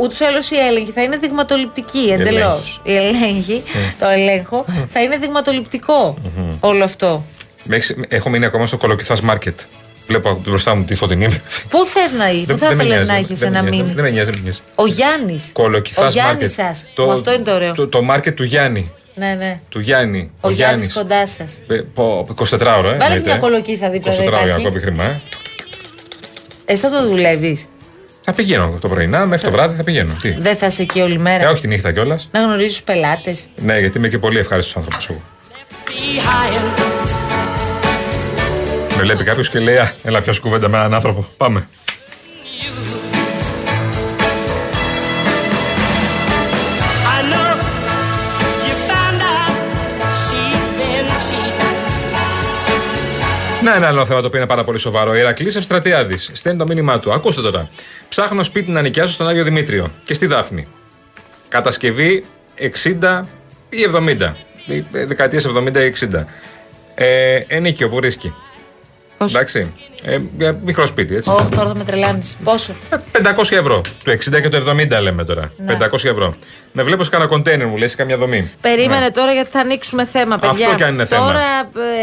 Ούτως 0.00 0.20
ή 0.20 0.24
άλλως 0.24 0.50
η 0.50 0.56
έλεγχη 0.56 0.90
θα 0.90 1.02
είναι 1.02 1.16
δειγματοληπτική 1.16 2.08
εντελώς. 2.10 2.80
έλεγχη. 2.84 3.02
Η 3.02 3.06
έλεγχη, 3.06 3.62
το 3.98 4.06
ελέγχο, 4.08 4.64
θα 4.88 5.02
είναι 5.02 5.16
δειγματοληπτικό 5.16 6.16
όλο 6.60 6.84
αυτό. 6.84 7.24
Με 7.64 7.76
έχεις- 7.76 7.96
Έχω 8.08 8.28
μείνει 8.30 8.44
ακόμα 8.44 8.66
στο 8.66 8.76
κολοκυθάς 8.76 9.20
μάρκετ. 9.20 9.58
Βλέπω 10.06 10.40
μπροστά 10.44 10.74
μου 10.74 10.84
τη 10.84 10.94
φωτεινή. 10.94 11.40
Πού 11.68 11.84
θες 11.84 12.12
να 12.12 12.30
είσαι, 12.30 12.40
πού 12.40 12.46
Δεν- 12.46 12.58
θα 12.58 12.66
δεν 12.68 12.76
με 12.76 12.82
ήθελε 12.82 12.88
νοιάζει, 12.94 13.04
να 13.06 13.14
δεν- 13.14 13.22
έχεις 13.24 13.38
δεν 13.38 13.50
με 13.52 13.58
ένα 13.58 13.66
νοιάζει, 13.68 13.76
μήνυμα; 13.82 13.94
Δεν 13.94 14.04
με 14.04 14.10
νοιάζει, 14.10 14.30
δεν 14.30 14.38
με 14.38 14.42
νοιάζει. 14.44 14.58
Ο 14.74 14.86
Γιάννης. 14.86 15.50
Κολοκυθάς 15.52 16.04
Ο 16.04 16.08
Γιάννης 16.08 16.56
μάρκετ. 16.56 16.76
σας. 16.76 17.08
Αυτό 17.12 17.32
είναι 17.32 17.42
το 17.42 17.54
ωραίο. 17.54 17.74
Το, 17.74 17.88
το 17.88 18.02
μάρκετ 18.02 18.36
του 18.36 18.44
Γιάννη. 18.44 18.90
Ναι, 19.14 19.34
ναι. 19.38 19.60
Του 19.68 19.80
Γιάννη. 19.80 20.30
Ο, 20.40 20.50
Γιάννης 20.50 20.56
Γιάννης. 20.86 20.94
κοντά 20.94 21.26
σας. 21.26 21.58
Ε, 21.68 21.74
πω, 21.94 22.26
24 22.28 22.76
ώρα, 22.78 22.88
ε. 22.88 22.92
Βάλε 22.92 23.04
εννοείται, 23.04 23.24
μια 23.24 23.34
ε. 23.34 23.38
κολοκύθα 23.38 23.90
δίπλα, 23.90 24.12
24 24.12 24.24
δεν 24.24 24.34
ώρα 24.34 24.42
υπάρχει. 24.46 24.64
κόβει 24.66 24.80
χρήμα, 24.80 25.04
ε. 25.04 25.20
Εσύ 26.64 26.80
θα 26.82 26.90
το 26.90 27.08
δουλεύεις. 27.08 27.66
Θα 28.30 28.36
πηγαίνω 28.36 28.78
το 28.80 28.88
πρωινά 28.88 29.26
μέχρι 29.26 29.44
το 29.44 29.50
βράδυ 29.52 29.76
θα 29.76 29.84
πηγαίνω. 29.84 30.12
Τι; 30.20 30.30
Δεν 30.30 30.56
θα 30.56 30.66
είσαι 30.66 30.82
εκεί 30.82 31.00
όλη 31.00 31.14
Ε, 31.14 31.18
μέρα. 31.18 31.50
όχι 31.50 31.60
τη 31.60 31.68
νύχτα 31.68 31.92
κιόλας. 31.92 32.28
Να 32.32 32.40
γνωρίζεις 32.40 32.76
του 32.78 32.84
πελάτες. 32.84 33.46
Ναι, 33.56 33.78
γιατί 33.78 33.98
είμαι 33.98 34.08
και 34.08 34.18
πολύ 34.18 34.38
ευχάριστος 34.38 34.76
άνθρωπος 34.76 35.08
εγώ. 35.10 35.20
Με 38.96 39.02
βλέπει 39.02 39.24
κάποιος 39.24 39.48
και 39.50 39.58
λέει: 39.58 39.76
«Α, 39.76 39.92
Έλα, 40.02 40.20
πιάσου 40.22 40.40
κουβέντα 40.40 40.68
με 40.68 40.76
έναν 40.78 40.94
άνθρωπο. 40.94 41.26
Πάμε. 41.36 41.68
Να, 53.68 53.74
ένα 53.74 53.86
άλλο 53.86 54.06
θέμα 54.06 54.20
το 54.20 54.26
οποίο 54.26 54.38
είναι 54.38 54.48
πάρα 54.48 54.64
πολύ 54.64 54.78
σοβαρό. 54.78 55.14
Η 55.14 55.18
Ηρακλή 55.18 55.52
Ευστρατιάδης 55.56 56.30
στέλνει 56.32 56.58
το 56.58 56.64
μήνυμά 56.68 56.98
του. 56.98 57.12
Ακούστε 57.12 57.40
τώρα. 57.40 57.68
Ψάχνω 58.08 58.42
σπίτι 58.42 58.70
να 58.70 58.82
νοικιάσω 58.82 59.12
στον 59.12 59.28
Άγιο 59.28 59.44
Δημήτριο 59.44 59.90
και 60.04 60.14
στη 60.14 60.26
Δάφνη. 60.26 60.66
Κατασκευή 61.48 62.24
60 63.00 63.20
ή 63.68 63.78
70. 63.94 64.32
Δεκαετίες 64.90 65.46
70 65.46 65.74
ή 65.74 65.92
60. 66.12 66.24
Ε, 66.94 67.40
ενίκιο 67.46 67.88
που 67.88 67.96
βρίσκει. 67.96 68.34
Πόσο; 69.18 69.36
Εντάξει. 69.36 69.72
Ε, 70.04 70.18
για 70.38 70.58
μικρό 70.64 70.86
σπίτι, 70.86 71.16
έτσι. 71.16 71.30
Όχι, 71.30 71.48
τώρα 71.48 71.66
θα 71.68 71.74
με 71.76 71.84
τρελάνεις. 71.84 72.36
Πόσο; 72.44 72.72
Ε, 72.90 72.96
500 73.36 73.56
ευρώ. 73.56 73.80
Το 74.04 74.10
60 74.12 74.40
και 74.42 74.48
το 74.48 74.62
70 74.70 75.00
λέμε 75.02 75.24
τώρα. 75.24 75.52
Ναι. 75.56 75.76
500 75.80 76.04
ευρώ. 76.04 76.34
Να 76.72 76.84
βλέπω 76.84 77.04
σε 77.04 77.10
κανένα 77.10 77.30
κοντέινερ 77.30 77.66
μου, 77.66 77.76
λες, 77.76 77.94
καμιά 77.94 78.16
δομή. 78.16 78.50
Περίμενε 78.60 79.00
Ναι. 79.04 79.10
τώρα 79.10 79.32
γιατί 79.32 79.50
θα 79.50 79.60
ανοίξουμε 79.60 80.04
θέμα, 80.06 80.38
παιδιά. 80.38 80.64
Αυτό 80.66 80.76
κι 80.76 80.82
αν 80.82 80.94
είναι 80.94 81.04
θέμα. 81.04 81.26
Τώρα 81.26 81.40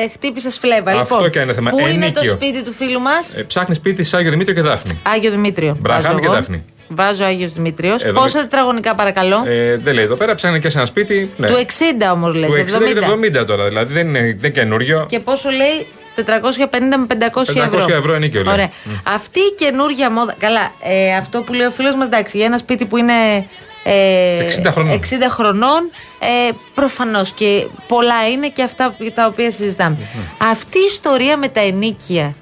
ε, 0.04 0.10
χτύπησες 0.14 0.58
φλέβα. 0.58 0.92
Αυτό 0.92 1.16
λοιπόν, 1.16 1.30
κι 1.32 1.38
αν 1.38 1.44
είναι 1.44 1.54
θέμα. 1.54 1.70
Πού 1.70 1.80
είναι 1.80 1.88
το 1.88 1.96
Ενίκιο. 1.96 2.32
σπίτι 2.32 2.64
του 2.64 2.74
φίλου 2.74 3.00
μας, 3.00 3.34
Ε, 3.34 3.44
Ψάχνεις 3.44 3.78
σπίτι 3.78 4.04
σε 4.04 4.18
Άγιο 4.18 4.32
Δημήτριο 4.32 4.56
και 4.56 4.62
Δάφνη. 4.62 5.00
Άγιο 5.04 5.32
Δημήτριο. 5.32 5.78
Μπραχάμι 5.80 6.04
Βάζω 6.06 6.20
και 6.20 6.26
εγώ. 6.26 6.34
Δάφνη. 6.36 6.64
Βάζω 6.88 7.24
Άγιος 7.24 7.52
Δημήτριος. 7.54 8.04
Εδώ 8.04 8.22
Πόσα 8.22 8.38
με- 8.38 8.44
τετραγωνικά 8.44 8.96
παρακαλώ; 8.96 9.44
Ε, 9.48 9.78
δεν 9.78 9.94
λέει 9.94 10.04
εδώ 10.04 10.16
πέρα, 10.16 10.36
ψάχνει 10.36 10.60
και 10.60 10.70
σε 10.70 10.78
ένα 10.78 10.86
σπίτι. 10.88 11.32
Ναι. 11.38 11.48
Του 11.48 11.56
60 11.58 12.12
όμως 12.14 12.34
λες. 12.36 12.54
Του 12.54 12.60
60 12.60 12.94
και 12.94 13.00
του 13.00 13.06
70 13.42 13.46
τώρα. 13.46 13.68
Δηλαδή 13.68 13.94
δεν 13.94 14.08
είναι, 14.08 14.20
δεν 14.20 14.30
είναι 14.38 14.50
καινούριο. 14.50 15.06
Και 15.10 15.20
πόσο 15.20 15.50
λέει; 15.50 15.88
450 16.16 16.98
με 16.98 17.06
500, 17.10 17.54
500 17.54 17.56
ευρώ. 17.56 17.96
ευρώ 17.96 18.14
ενίκιο, 18.14 18.44
λέει. 18.44 18.54
Ωραία. 18.54 18.70
Αυτή 19.04 19.40
η 19.40 19.54
καινούργια 19.58 20.12
μόδα. 20.12 20.36
Καλά, 20.40 20.72
ε, 20.84 21.16
αυτό 21.16 21.42
που 21.42 21.54
λέει 21.54 21.68
ο 21.68 21.72
φίλος 21.72 21.96
μας, 21.96 22.06
εντάξει, 22.08 22.38
για 22.38 22.46
ένα 22.46 22.58
σπίτι 22.58 22.86
που 22.86 22.98
είναι. 22.98 23.48
Ε, 23.88 24.48
60 24.68 24.72
χρονών. 24.72 25.00
60 25.00 25.30
χρονών 25.30 25.90
ε, 26.20 26.52
προφανώς 26.74 27.32
και 27.32 27.68
πολλά 27.88 28.30
είναι 28.30 28.48
και 28.48 28.64
αυτά 28.64 28.96
τα 29.14 29.26
οποία 29.26 29.52
συζητάμε. 29.52 29.98
Αυτή 30.38 30.78
η 30.78 30.86
ιστορία 30.88 31.38
με 31.38 31.48
τα 31.48 31.60
ενίκια 31.60 32.36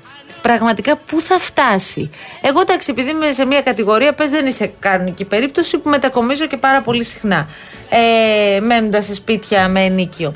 πραγματικά 0.44 0.96
πού 0.96 1.20
θα 1.20 1.40
φτάσει; 1.40 2.10
Εγώ 2.42 2.62
εντάξει, 2.62 2.92
επειδή 2.92 3.10
είμαι 3.10 3.32
σε 3.32 3.46
μια 3.46 3.62
κατηγορία, 3.62 4.14
πες 4.14 4.30
δεν 4.30 4.46
είσαι 4.46 4.74
κανονική 4.80 5.26
περίπτωση 5.26 5.78
που 5.78 5.90
μετακομίζω 5.90 6.46
και 6.46 6.58
πάρα 6.58 6.82
πολύ 6.82 7.04
συχνά. 7.04 7.48
Ε, 7.90 8.60
μένοντας 8.60 9.06
σε 9.06 9.14
σπίτια 9.14 9.68
με 9.68 9.84
ενίκιο. 9.84 10.34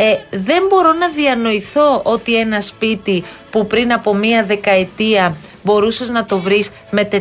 Ε, 0.00 0.18
δεν 0.30 0.62
μπορώ 0.68 0.92
να 0.92 1.08
διανοηθώ 1.08 2.00
ότι 2.04 2.36
ένα 2.36 2.60
σπίτι 2.60 3.24
που 3.50 3.66
πριν 3.66 3.92
από 3.92 4.14
μία 4.14 4.44
δεκαετία 4.44 5.36
μπορούσες 5.62 6.08
να 6.08 6.24
το 6.24 6.38
βρεις 6.38 6.70
με 6.90 7.08
400 7.12 7.16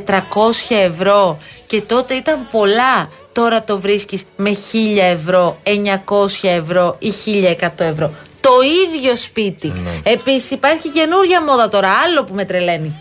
ευρώ 0.69 1.37
και 1.67 1.81
τότε 1.81 2.13
ήταν 2.13 2.47
πολλά, 2.51 3.09
τώρα 3.31 3.63
το 3.63 3.79
βρίσκεις 3.79 4.23
με 4.35 4.51
1000 4.71 4.97
ευρώ, 4.97 5.57
900 5.63 5.69
ευρώ 6.41 6.95
ή 6.99 7.11
1100 7.59 7.69
ευρώ. 7.77 8.11
Το 8.41 8.51
ίδιο 8.87 9.15
σπίτι. 9.15 9.67
Ναι. 9.67 10.11
Επίσης 10.11 10.51
υπάρχει 10.51 10.89
καινούργια 10.89 11.43
μόδα 11.43 11.69
τώρα, 11.69 11.89
άλλο 12.05 12.23
που 12.23 12.33
με 12.33 12.45
τρελαίνει. 12.45 12.95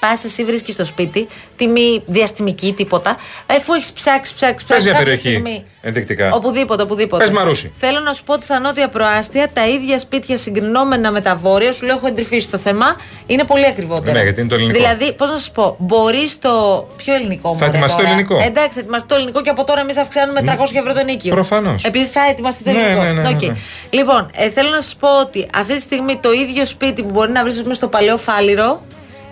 Πας, 0.00 0.24
εσύ 0.24 0.44
βρίσκεις 0.44 0.76
το 0.76 0.84
σπίτι, 0.84 1.28
τιμή 1.56 2.02
διαστημική, 2.06 2.72
τίποτα. 2.72 3.16
Αφού 3.46 3.72
έχεις 3.72 3.92
ψάξει, 3.92 4.34
ψάξει, 4.34 4.54
Πες 4.54 4.64
ψάξει. 4.64 4.82
μια 4.82 4.92
κάποια 4.92 5.04
περιοχή 5.04 5.28
στιγμή- 5.28 5.64
ενδεικτικά. 5.80 6.30
Οπουδήποτε, 6.32 6.82
οπουδήποτε. 6.82 7.24
Πες 7.24 7.32
Μαρούσι. 7.32 7.72
Θέλω 7.76 8.00
να 8.00 8.12
σου 8.12 8.24
πω 8.24 8.32
ότι 8.32 8.44
στα 8.44 8.58
νότια 8.58 8.88
προάστια 8.88 9.48
τα 9.52 9.68
ίδια 9.68 9.98
σπίτια 9.98 10.36
συγκρινόμενα 10.36 11.10
με 11.12 11.20
τα 11.20 11.36
βόρεια, 11.36 11.72
σου 11.72 11.86
λέω 11.86 11.96
έχω 11.96 12.06
εντρυφήσει 12.06 12.48
το 12.50 12.58
θέμα, 12.58 12.96
είναι 13.26 13.44
πολύ 13.44 13.66
ακριβότερα. 13.66 14.12
Ναι, 14.12 14.22
γιατί 14.22 14.40
είναι 14.40 14.48
το 14.48 14.54
Ελληνικό. 14.54 14.78
Δηλαδή, 14.78 15.12
πώς 15.12 15.30
να 15.30 15.36
σας 15.36 15.50
πω, 15.50 15.76
μπορείς 15.78 16.38
το. 16.38 16.86
Πιο 16.96 17.14
ελληνικό 17.14 17.52
μου. 17.52 17.58
Θα 17.58 17.64
ετοιμαστεί 17.64 18.02
το 18.02 18.06
Ελληνικό. 18.08 18.34
Εντάξει, 18.46 18.72
θα 18.74 18.80
ετοιμαστεί 18.80 19.08
το 19.08 19.14
Ελληνικό 19.14 19.40
και 19.42 19.50
από 19.50 19.64
τώρα 19.64 19.80
εμείς 19.80 19.96
αυξάνουμε 19.96 20.40
300 20.40 20.78
ευρώ 20.78 20.92
το 20.92 21.04
νοίκιο. 21.04 21.34
Προφανώς. 21.34 21.84
Επειδή 21.84 22.06
θα 22.06 22.20
ετοιμαστεί 22.30 22.64
το 22.64 22.70
Ναι, 22.70 22.78
Ελληνικό. 22.78 23.02
ναι, 23.02 23.12
ναι, 23.12 23.20
ναι, 23.20 23.28
Οκ. 23.28 23.42
ναι. 23.42 23.54
Λοιπόν, 23.90 24.30
ε, 24.34 24.50
θέλω 24.50 24.70
να 24.70 24.80
σας 24.80 24.96
πω 24.96 25.20
ότι 25.20 25.48
αυτή 25.54 25.74
τη 25.74 25.80
στιγμή 25.80 26.16
το 26.16 26.32
ίδιο 26.32 26.64
σπίτι 26.66 27.02
που 27.02 27.10
μπορεί 27.10 27.30
να 27.30 27.42
βρει 27.44 27.52
μέσα 27.54 27.74
στο 27.74 27.88
Παλαιό 27.88 28.16
Φάληρο 28.16 28.82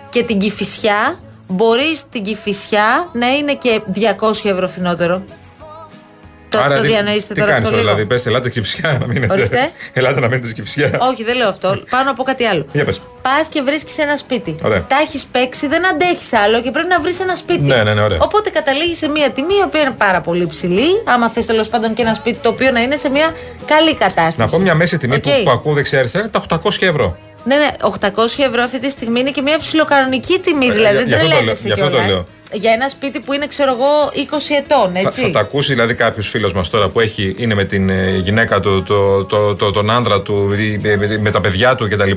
και 0.09 0.23
την 0.23 0.37
Κηφισιά, 0.39 1.19
μπορείς 1.47 1.99
στην 1.99 2.23
Κηφισιά 2.23 3.09
να 3.13 3.27
είναι 3.35 3.53
και 3.53 3.81
200 4.19 4.49
ευρώ 4.49 4.67
φθηνότερο. 4.67 5.23
Το, 6.49 6.57
το 6.73 6.81
τι- 6.81 6.87
διανοείσαι 6.87 7.33
τι 7.33 7.39
τώρα 7.39 7.51
κάνεις 7.51 7.65
αυτό 7.67 7.77
τώρα, 7.77 7.81
λίγο. 7.81 7.95
Δηλαδή, 7.95 8.05
πες, 8.05 8.25
ελάτε 8.25 8.49
Κηφισιά 8.49 8.97
να 8.99 9.07
μείνετε. 9.07 9.33
Ορίστε. 9.33 9.71
ελάτε 9.93 10.19
να 10.19 10.27
μείνετε 10.27 10.51
Κηφισιά. 10.51 10.97
Όχι, 11.01 11.23
δεν 11.23 11.35
λέω 11.37 11.47
αυτό. 11.49 11.81
Πάνω 11.89 12.11
από 12.11 12.23
κάτι 12.23 12.43
άλλο. 12.45 12.65
Για 12.71 12.85
πες. 12.85 13.01
Πας 13.21 13.47
και 13.49 13.61
βρίσκεις 13.61 13.97
ένα 13.97 14.17
σπίτι. 14.17 14.55
Ωραία. 14.63 14.85
Τα 14.87 14.95
έχεις 15.01 15.25
παίξει, 15.25 15.67
δεν 15.67 15.87
αντέχεις 15.87 16.33
άλλο 16.33 16.61
και 16.61 16.71
πρέπει 16.71 16.87
να 16.87 16.99
βρεις 16.99 17.19
ένα 17.19 17.35
σπίτι. 17.35 17.61
Ναι, 17.61 17.83
ναι, 17.83 17.93
ναι, 17.93 18.01
ωραία. 18.01 18.17
Οπότε 18.21 18.49
καταλήγεις 18.49 18.97
σε 18.97 19.07
μια 19.09 19.29
τιμή 19.31 19.53
η 19.53 19.63
οποία 19.65 19.81
είναι 19.81 19.95
πάρα 19.97 20.21
πολύ 20.21 20.47
υψηλή. 20.47 20.87
Άμα 21.05 21.29
θες 21.29 21.45
τέλος 21.45 21.67
πάντων 21.69 21.93
και 21.93 22.01
ένα 22.01 22.13
σπίτι 22.13 22.37
το 22.41 22.49
οποίο 22.49 22.71
να 22.71 22.81
είναι 22.81 22.95
σε 22.95 23.09
μια 23.09 23.33
καλή 23.65 23.95
κατάσταση. 23.95 24.39
Να 24.39 24.47
πω 24.47 24.59
μια 24.59 24.75
μέση 24.75 24.97
τιμή 24.97 25.15
Οκ. 25.15 25.21
που, 25.21 25.29
που 25.43 25.49
ακούω 25.49 25.73
δεξιά-αριστερά 25.73 26.23
είναι 26.23 26.45
τα 26.47 26.59
800 26.63 26.71
ευρώ. 26.79 27.17
Ναι, 27.47 27.55
ναι, 27.55 27.69
800 27.81 28.09
ευρώ 28.37 28.63
αυτή 28.63 28.79
τη 28.79 28.89
στιγμή 28.89 29.19
είναι 29.19 29.31
και 29.31 29.41
μια 29.41 29.57
ψιλοκανονική 29.57 30.39
τιμή. 30.39 30.67
Ε, 30.67 30.71
δηλαδή 30.71 31.03
για- 31.03 31.17
δεν 31.17 31.27
γι' 31.65 31.71
αυτό 31.71 31.83
το 31.83 31.89
λέω, 31.89 31.97
τρελαίνεσαι 31.99 32.15
γι' 32.15 32.23
αυτό 32.51 32.57
το 32.57 32.59
κιόλας. 32.59 32.61
λέω. 32.61 32.61
Για 32.61 32.71
ένα 32.71 32.89
σπίτι 32.89 33.19
που 33.19 33.33
είναι, 33.33 33.47
ξέρω 33.47 33.71
εγώ, 33.71 34.11
20 34.13 34.55
ετών, 34.57 34.91
Θα, 34.93 34.99
έτσι. 34.99 35.21
θα 35.21 35.31
τα 35.31 35.39
ακούσει 35.39 35.73
δηλαδή 35.73 35.93
κάποιος 35.93 36.27
φίλος 36.29 36.53
μας 36.53 36.69
τώρα 36.69 36.87
που 36.87 36.99
έχει, 36.99 37.35
είναι 37.37 37.55
με 37.55 37.63
την 37.63 37.89
ε, 37.89 38.17
γυναίκα 38.23 38.59
του, 38.59 38.83
το, 38.83 39.23
το, 39.25 39.55
το, 39.55 39.71
τον 39.71 39.91
άντρα 39.91 40.21
του, 40.21 40.53
ή 40.57 40.79
με, 40.83 40.95
με- 40.97 41.17
με 41.19 41.31
τα 41.31 41.41
παιδιά 41.41 41.75
του 41.75 41.87
κτλ. 41.89 42.11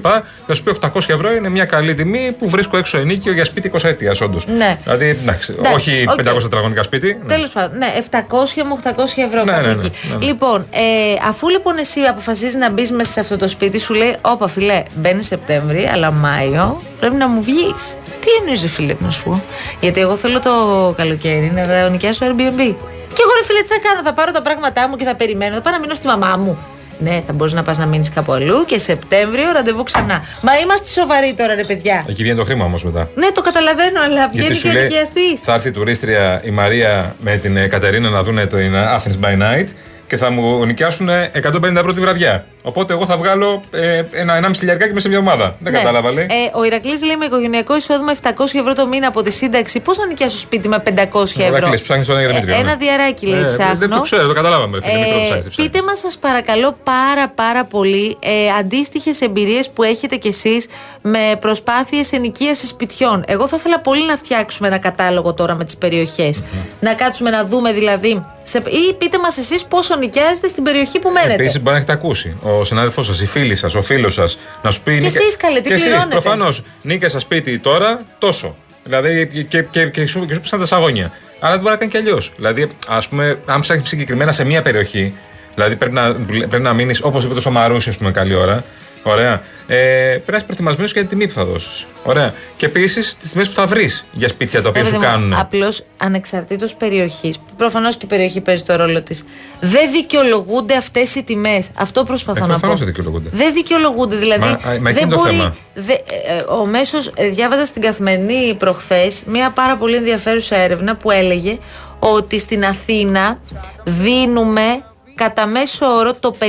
Θα 0.47 0.55
σου 0.55 0.63
πει 0.63 0.77
800 0.81 0.89
ευρώ 1.09 1.33
είναι 1.33 1.49
μια 1.49 1.65
καλή 1.65 1.95
τιμή 1.95 2.37
που 2.39 2.49
βρίσκω 2.49 2.77
έξω 2.77 2.99
ενοίκιο 2.99 3.33
για 3.33 3.45
σπίτι 3.45 3.71
20 3.75 3.85
ετίας, 3.85 4.21
όντως. 4.21 4.47
Ναι. 4.47 4.79
Δηλαδή, 4.83 5.09
εντάξει, 5.09 5.55
Εντάξει, 5.59 5.75
όχι 5.75 6.05
οκ. 6.09 6.35
500 6.37 6.43
τετραγωνικά 6.43 6.83
σπίτι. 6.83 7.19
ναι. 7.23 7.29
Τέλος 7.35 7.51
πάντων, 7.51 7.79
ναι, 7.79 7.87
700 8.11 8.63
με 8.65 8.75
800 8.85 9.23
ευρώ 9.27 9.45
Ναι, 9.45 9.53
κάπου 9.53 9.67
ναι, 9.67 9.73
ναι, 9.75 9.81
εκεί. 9.87 9.91
ναι, 10.11 10.15
ναι. 10.17 10.25
Λοιπόν, 10.25 10.67
ε, 10.71 10.81
αφού 11.29 11.49
λοιπόν 11.49 11.77
εσύ 11.79 12.01
αποφασίζεις 12.01 12.55
να 12.55 12.71
μπεις 12.71 12.91
μέσα 12.91 13.11
σε 13.13 13.21
αυτό 13.21 13.37
το 13.37 13.49
σπίτι, 13.49 13.79
σου 13.79 13.95
λέει: 13.95 14.17
Όπα, 14.21 14.49
φιλέ, 14.49 14.83
μπαίνει 14.95 15.23
Σεπτέμβρη, 15.23 15.89
αλλά 15.93 16.11
Μάιο 16.11 16.83
πρέπει 17.01 17.15
να 17.15 17.29
μου 17.29 17.43
βγεις. 17.43 17.95
Τι 18.21 18.27
εννοείς, 18.41 18.63
ρε 18.63 18.69
φίλε, 18.69 18.95
να 18.99 19.11
σου 19.11 19.23
πω. 19.23 19.43
Γιατί 19.81 20.01
εγώ 20.01 20.17
θέλω 20.21 20.39
το 20.41 20.51
καλοκαίρι 20.97 21.53
να 21.55 21.89
νοικιάσω 21.89 22.27
Airbnb. 22.27 22.75
Και 23.15 23.23
εγώ, 23.25 23.33
ρε 23.39 23.45
φίλε, 23.47 23.61
τι 23.61 23.69
θα 23.69 23.79
κάνω, 23.89 24.01
θα 24.05 24.13
πάρω 24.13 24.31
τα 24.33 24.43
πράγματά 24.43 24.89
μου 24.89 24.97
και 24.97 25.05
θα 25.05 25.15
περιμένω, 25.15 25.55
θα 25.55 25.61
πάω 25.61 25.73
να 25.73 25.81
μείνω 25.81 25.95
στη 25.95 26.07
μαμά 26.07 26.37
μου. 26.37 26.59
Ναι, 26.99 27.23
θα 27.27 27.33
μπορείς 27.33 27.53
να 27.53 27.63
πας 27.63 27.79
να 27.79 27.87
μείνεις 27.87 28.11
κάπου 28.11 28.33
αλλού 28.33 28.65
και 28.65 28.79
Σεπτέμβριο 28.79 29.53
ραντεβού 29.53 29.83
ξανά. 29.83 30.25
Μα 30.43 30.59
είμαστε 30.59 30.89
σοβαροί 31.01 31.35
τώρα, 31.35 31.55
ρε 31.55 31.65
παιδιά. 31.65 32.05
Εκεί 32.09 32.23
βγαίνει 32.23 32.39
το 32.39 32.45
χρήμα 32.45 32.65
όμως 32.65 32.85
μετά. 32.85 33.11
Ναι, 33.15 33.27
το 33.33 33.41
καταλαβαίνω, 33.41 34.01
αλλά 34.01 34.29
βγαίνει 34.29 34.47
Γιατί 34.47 34.53
και 34.53 34.55
σου 34.55 34.69
ο 34.69 34.73
λέει 34.73 34.83
νοικιαστή. 34.83 35.37
θα 35.45 35.55
έρθει 35.55 35.69
η 35.69 35.71
τουρίστρια 35.71 36.41
η 36.45 36.51
Μαρία 36.51 37.15
με 37.21 37.37
την 37.37 37.57
ε, 37.57 37.67
Κατερίνα 37.67 38.09
να 38.09 38.23
δουν 38.23 38.49
το 38.49 38.57
in 38.57 38.97
Athens 38.97 39.25
by 39.25 39.43
night 39.43 39.67
και 40.11 40.17
θα 40.17 40.31
μου 40.31 40.65
νοικιάσουν 40.65 41.09
150 41.09 41.77
ευρώ 41.77 41.93
τη 41.93 42.01
βραδιά. 42.01 42.45
Οπότε 42.63 42.93
εγώ 42.93 43.07
θα 43.07 43.17
βγάλω 43.17 43.61
ε, 43.71 44.03
ένα 44.13 44.41
1,5 44.45 44.51
χιλιαρικάκι 44.59 44.91
μέσα 44.93 45.01
σε 45.01 45.09
μια 45.09 45.19
ομάδα. 45.19 45.57
Δεν 45.61 45.73
Ναι. 45.73 45.79
κατάλαβα, 45.79 46.13
λέει. 46.13 46.25
Ε, 46.25 46.59
ο 46.59 46.65
Ηρακλής 46.65 47.03
λέει 47.05 47.17
με 47.17 47.25
οικογενειακό 47.25 47.77
εισόδημα 47.77 48.13
700 48.23 48.29
ευρώ 48.55 48.73
το 48.73 48.87
μήνα 48.87 49.07
από 49.07 49.23
τη 49.23 49.33
σύνταξη. 49.33 49.81
Πώς 49.81 49.97
θα 49.97 50.07
νοικιάσω 50.07 50.39
σπίτι 50.39 50.69
με 50.69 50.83
500 51.13 51.41
ευρώ; 51.41 51.57
Ηρακλής, 51.57 51.83
ψάχνεις 51.83 52.07
τον 52.07 52.17
Άγιο 52.17 52.29
Δημήτριο, 52.29 52.55
Ε, 52.55 52.57
ναι. 52.57 52.63
ένα 52.63 52.77
διαράκι 52.77 53.27
λέει 53.27 53.41
Ε, 53.41 53.45
ψάχνω. 53.45 53.75
Δεν 53.79 53.91
το 53.91 54.01
ξέρω, 54.01 54.27
το 54.27 54.33
καταλάβαμε. 54.35 54.79
Ρε, 54.79 54.83
φίλε, 54.91 54.99
μικρό 55.05 55.17
Ε, 55.19 55.25
ψάχνεις, 55.25 55.49
ψάχνεις. 55.49 55.57
πείτε 55.71 55.83
μας 55.87 55.99
σας 55.99 56.19
παρακαλώ 56.19 56.77
πάρα 56.85 57.29
πάρα 57.29 57.65
πολύ 57.65 58.17
ε, 58.21 58.31
αντίστοιχες 58.59 59.21
εμπειρίες 59.21 59.71
που 59.71 59.83
έχετε 59.83 60.17
κι 60.17 60.29
εσείς 60.29 60.67
με 61.03 61.19
προσπάθειες 61.41 62.13
ενοικίασης 62.13 62.69
σπιτιών. 62.69 63.25
Εγώ 63.27 63.49
θα 63.49 63.57
ήθελα 63.59 63.81
πολύ 63.81 64.07
να 64.07 64.17
φτιάξουμε 64.17 64.69
ένα 64.69 64.79
κατάλογο 64.79 65.35
τώρα 65.35 65.55
με 65.55 65.65
τις 65.65 65.77
περιοχες 65.77 66.43
Να 66.81 66.95
κάτσουμε 66.95 67.31
να 67.31 67.45
δούμε 67.45 67.73
δηλαδή 67.73 68.25
σε, 68.43 68.59
ή 68.59 68.95
πείτε 68.99 69.19
μας 69.19 69.37
εσείς 69.37 69.65
πόσο 69.65 69.97
νοικιάζετε 69.97 70.49
στην 70.49 70.65
περιοχή 70.65 70.99
που 70.99 71.11
μένετε. 71.11 71.33
Επίσης, 71.33 71.57
μπορεί 71.57 71.71
να 71.71 71.77
έχετε 71.77 71.93
ακούσει 71.93 72.37
ο 72.43 72.65
συνάδελφός 72.65 73.07
σας, 73.07 73.21
η 73.21 73.27
φίλη 73.27 73.57
σας, 73.57 73.75
ο 73.75 73.83
φίλος 73.83 74.15
σας, 74.15 74.39
να 74.63 74.71
σου 74.71 74.83
πει. 74.83 74.99
Και 74.99 75.07
εσείς, 75.07 75.37
καλέ, 75.37 75.61
τι 75.61 75.69
και 75.69 75.75
εσείς, 75.75 75.85
πληρώνετε; 75.85 76.21
προφανώς, 76.21 76.63
νίκιασα 76.83 77.19
σπίτι 77.19 77.59
τώρα 77.59 78.05
τόσο. 78.19 78.57
Δηλαδή 78.85 79.27
και, 79.27 79.43
και, 79.43 79.63
και, 79.63 79.87
και 79.87 80.07
σου, 80.07 80.27
και 80.27 80.35
σου 80.35 80.41
πήσαν 80.41 80.59
τα 80.59 80.67
σαγόνια. 80.67 81.13
Αλλά 81.41 81.53
δεν 81.53 81.61
μπορεί 81.61 81.73
να 81.73 81.79
κάνει 81.79 81.91
κι 81.91 81.97
αλλιώς. 81.97 82.33
Δηλαδή, 82.37 82.71
ας 82.89 83.09
πούμε, 83.09 83.39
αν 83.47 83.61
ψάχνεις 83.61 83.89
συγκεκριμένα 83.89 84.33
σε 84.33 84.45
μία 84.45 84.63
περιοχή, 84.63 85.15
δηλαδή 85.55 85.77
πρέπει 85.77 85.95
να, 85.95 86.13
πρέπει 86.49 86.63
να 86.63 86.73
μείνεις 86.73 87.03
όπως 87.03 87.25
είπε 87.25 87.35
το 87.35 87.41
στο 87.41 87.51
Μαρούσι, 87.51 87.89
ας 87.89 87.97
πούμε, 87.97 88.11
καλή 88.11 88.35
ώρα. 88.35 88.65
Ωραία. 89.03 89.43
Ε, 89.67 89.77
πρέπει 90.09 90.31
να 90.31 90.37
είσαι 90.37 90.45
προετοιμασμένος 90.47 90.93
για 90.93 91.01
την 91.01 91.11
τιμή 91.11 91.27
που 91.27 91.33
θα 91.35 91.45
δώσεις. 91.45 91.87
Ωραία. 92.05 92.35
Και 92.57 92.67
επίσης 92.67 93.17
τις 93.21 93.31
τιμές 93.31 93.49
που 93.49 93.55
θα 93.55 93.67
βρεις 93.67 94.05
για 94.13 94.29
σπίτια 94.29 94.63
τα 94.63 94.69
οποία 94.69 94.85
σου 94.85 94.97
κάνουν. 94.99 95.33
Απλώς 95.35 95.83
ανεξαρτήτως 95.97 96.75
περιοχής, 96.75 97.39
προφανώς 97.57 97.97
και 97.97 98.05
η 98.05 98.09
περιοχή 98.09 98.41
παίζει 98.41 98.63
το 98.63 98.77
ρόλο 98.77 99.03
της, 99.03 99.25
δεν 99.61 99.91
δικαιολογούνται 99.91 100.77
αυτές 100.77 101.15
οι 101.15 101.23
τιμές. 101.23 101.69
Αυτό 101.75 102.03
προσπαθώ 102.05 102.39
Ε, 102.39 102.41
να 102.41 102.47
προφανώς 102.47 102.79
πω. 102.79 102.85
δεν 102.85 102.95
δικαιολογούνται. 102.95 103.29
Δεν 103.33 103.53
δικαιολογούνται. 103.53 104.17
Δηλαδή, 104.17 104.41
Μα- 104.41 104.49
α, 104.49 104.59
μα 104.65 104.73
εκεί 104.73 104.83
δεν 104.83 104.97
είναι 104.97 105.11
το 105.15 105.17
μπορεί. 105.17 105.37
θέμα. 105.37 105.55
δε- 105.75 105.93
ε, 105.93 106.37
ε, 106.37 106.43
ο 106.61 106.65
μέσος, 106.67 107.11
διάβαζα 107.33 107.65
στην 107.65 107.83
καθημερινή 107.83 108.55
προχθές 108.59 109.23
μια 109.27 109.51
πάρα 109.51 109.77
πολύ 109.77 109.97
ενδιαφέρουσα 109.97 110.57
έρευνα 110.57 110.97
που 110.97 111.11
έλεγε 111.11 111.59
ότι 111.99 112.39
στην 112.39 112.65
Αθήνα 112.65 113.39
δίνουμε 113.85 114.83
κατά 115.25 115.47
μέσο 115.47 115.87
όρο 115.87 116.15
το 116.15 116.37
50% 116.41 116.45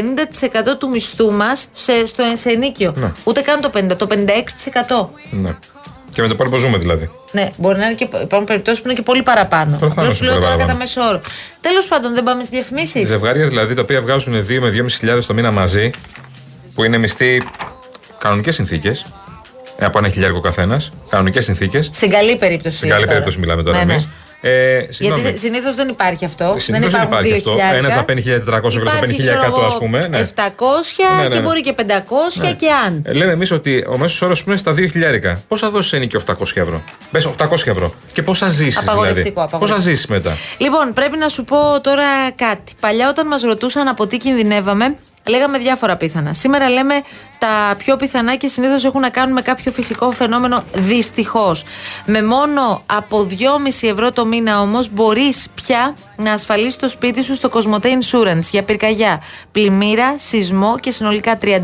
του 0.80 0.90
μισθού 0.90 1.32
μας 1.32 1.68
σε, 1.74 2.06
στο, 2.06 2.24
σε 2.34 2.50
ενίκιο. 2.50 2.94
Ναι. 2.98 3.12
Ούτε 3.24 3.42
καν 3.42 3.62
το 3.62 3.70
50%, 3.74 3.98
το 3.98 4.08
56%. 4.10 4.16
Ναι. 5.30 5.56
Και 6.14 6.22
με 6.22 6.28
το 6.28 6.34
υπόλοιπο 6.34 6.58
ζούμε 6.58 6.78
δηλαδή. 6.78 7.10
Ναι, 7.32 7.50
μπορεί 7.58 7.78
να 7.78 7.86
είναι 7.86 7.94
και 7.94 8.08
υπάρχουν 8.22 8.48
περιπτώσεις 8.48 8.82
που 8.82 8.88
είναι 8.88 8.98
και 8.98 9.04
πολύ 9.04 9.24
παραπάνω. 9.24 9.78
Προφανώς 9.78 9.98
Απλώς 9.98 10.16
σου 10.16 10.24
είναι 10.24 10.34
λέω 10.34 10.42
πολύ 10.42 10.52
τώρα 10.52 10.66
κατά 10.66 10.78
παραπάνω. 10.78 10.78
μέσο 10.78 11.02
όρο. 11.02 11.22
Τέλος 11.62 11.88
πάντων, 11.88 12.14
δεν 12.14 12.24
πάμε 12.24 12.44
στις 12.44 12.58
διαφημίσεις. 12.58 13.10
Ζευγάρια 13.10 13.48
δηλαδή 13.48 13.74
τα 13.74 13.82
οποία 13.82 14.02
βγάζουν 14.02 14.46
2 14.48 14.60
με 14.60 14.70
2.500 14.70 14.86
χιλιάδες 14.90 15.26
το 15.26 15.34
μήνα 15.34 15.52
μαζί, 15.52 15.92
που 16.74 16.84
είναι 16.84 16.98
μισθοί 16.98 17.44
κανονικές 18.18 18.56
συνθήκες, 18.56 19.06
από 19.80 19.98
ένα 19.98 20.10
χιλιάρικο 20.10 20.40
καθένας, 20.40 20.92
κανονικές 21.10 21.46
συνθήκες. 21.46 21.90
Στην 21.94 22.10
καλή 22.10 22.36
περίπτωση. 22.38 22.76
Στην 22.76 22.90
καλή 22.90 23.02
τώρα. 23.02 23.12
περίπτωση 23.12 23.40
μιλάμε 23.40 23.64
τώρα 23.64 23.78
Ναι, 23.78 23.94
ναι. 23.94 24.00
Εμεί. 24.42 24.56
Ε, 24.56 24.86
συγγνώμη. 24.90 25.22
Γιατί 25.22 25.40
συνήθως 25.40 25.76
δεν 25.76 25.88
υπάρχει 25.88 26.26
αυτό. 26.26 26.56
Συνήθως 26.58 26.92
δεν 26.92 27.02
υπάρχουν 27.02 27.26
υπάρχει 27.26 27.50
αυτό. 27.50 27.56
2.000. 27.74 27.76
Ένας 27.78 27.94
θα 27.94 28.04
παίρνει 28.04 28.22
1.400, 28.26 28.32
άλλος 28.54 28.74
θα 28.74 28.80
παίρνει 29.00 29.14
Υπάρχει, 29.14 29.18
ξέρω 29.18 29.42
1.100, 29.42 29.46
εγώ, 29.46 29.62
ας 29.66 29.78
πούμε, 29.78 30.08
ναι. 30.10 30.28
700 30.36 30.42
Ναι, 31.18 31.24
ναι, 31.24 31.30
και 31.30 31.36
ναι. 31.36 31.42
μπορεί 31.42 31.62
και 31.62 31.74
500 31.78 32.42
Ναι. 32.42 32.54
και 32.54 32.68
αν. 32.86 33.02
Ε, 33.06 33.14
λέμε 33.14 33.32
εμείς 33.32 33.52
ότι 33.52 33.86
ο 33.90 33.98
μέσος 33.98 34.22
όρος 34.22 34.44
είναι 34.48 34.56
στα 34.58 34.74
2.000. 34.74 35.38
Πώς 35.48 35.60
θα 35.60 35.70
δώσεις 35.70 35.94
ενοίκιο 35.94 36.20
800 36.20 36.34
ευρώ; 36.62 36.82
Πες 37.12 37.26
800 37.26 37.68
ευρώ. 37.70 37.94
Και 38.14 38.22
πώς 38.22 38.38
θα 38.38 38.50
ζήσεις. 38.50 38.78
Απαγορευτικό, 38.78 39.22
Δηλαδή. 39.24 39.34
Πώς 39.34 39.44
θα 39.50 39.58
απαγορευτικό. 39.58 39.90
ζήσεις 39.90 40.08
μετά; 40.08 40.38
Λοιπόν, 40.58 40.94
πρέπει 40.94 41.18
να 41.18 41.30
σου 41.30 41.44
πω 41.44 41.58
τώρα 41.82 42.32
κάτι. 42.36 42.74
Παλιά, 42.80 43.10
όταν 43.10 43.28
μας 43.28 43.42
ρωτούσαν 43.42 43.88
από 43.88 44.08
τι 44.08 44.18
κινδυνεύαμε, 44.18 44.96
λέγαμε 45.32 45.58
διάφορα 45.58 45.96
πιθανά. 45.98 46.34
Σήμερα 46.34 46.70
λέμε 46.70 47.02
τα 47.40 47.76
πιο 47.78 47.96
πιθανά 47.96 48.36
και 48.36 48.48
συνήθως 48.48 48.86
έχουν 48.86 49.02
να 49.02 49.10
κάνουν 49.10 49.34
με 49.34 49.42
κάποιο 49.42 49.72
φυσικό 49.72 50.12
φαινόμενο. 50.12 50.64
Δυστυχώς. 50.74 51.64
Με 52.06 52.24
μόνο 52.24 52.84
από 52.86 53.28
2,5 53.30 53.90
ευρώ 53.90 54.12
το 54.12 54.26
μήνα 54.26 54.62
όμως 54.62 54.90
μπορείς 54.90 55.48
πια 55.56 55.96
να 56.22 56.34
ασφαλίσει 56.34 56.80
το 56.80 56.90
σπίτι 56.90 57.24
σου 57.24 57.36
στο 57.36 57.50
Cosmote 57.54 57.86
Insurance 57.86 58.50
για 58.52 58.64
πυρκαγιά, 58.64 59.22
πλημμύρα, 59.52 60.14
σεισμό 60.18 60.80
και 60.80 60.92
συνολικά 60.92 61.38
36 61.42 61.58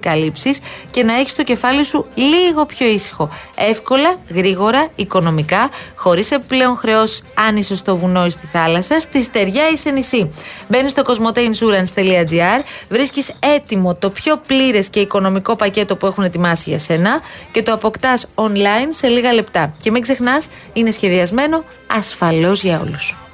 καλύψεις 0.00 0.58
και 0.90 1.02
να 1.02 1.14
έχεις 1.14 1.34
το 1.34 1.42
κεφάλι 1.42 1.84
σου 1.84 2.06
λίγο 2.14 2.66
πιο 2.66 2.86
ήσυχο. 2.86 3.30
Εύκολα, 3.54 4.14
γρήγορα, 4.28 4.88
οικονομικά, 4.94 5.70
χωρίς 5.94 6.30
επιπλέον 6.30 6.76
χρεώσεις 6.76 7.22
αν 7.34 7.56
είσαι 7.56 7.76
στο 7.76 7.96
βουνό 7.96 8.26
ή 8.26 8.30
στη 8.30 8.46
θάλασσα, 8.46 9.00
στη 9.00 9.22
στεριά 9.22 9.68
ή 9.72 9.76
σε 9.76 9.90
νησί. 9.90 10.30
Μπαίνεις 10.68 10.90
στο 10.90 11.02
cosmoteinsurance.gr, 11.06 12.62
βρίσκεις 12.88 13.32
έτοιμο 13.38 13.94
το 13.94 14.10
πιο 14.10 14.36
πλήρες 14.46 14.88
και 14.88 15.00
οικονομικό 15.00 15.56
πακέτο 15.56 15.96
που 15.96 16.06
έχουν 16.06 16.24
ετοιμάσει 16.24 16.70
για 16.70 16.78
σένα 16.78 17.20
και 17.52 17.62
το 17.62 17.72
αποκτάς 17.72 18.26
online 18.34 18.88
σε 18.90 19.08
λίγα 19.08 19.32
λεπτά. 19.32 19.74
Και 19.82 19.90
μην 19.90 20.02
ξεχνάς, 20.02 20.48
είναι 20.72 20.90
σχεδιασμένο 20.90 21.64
ασφαλώς 21.86 22.62
για 22.62 22.80
όλους. 22.80 23.27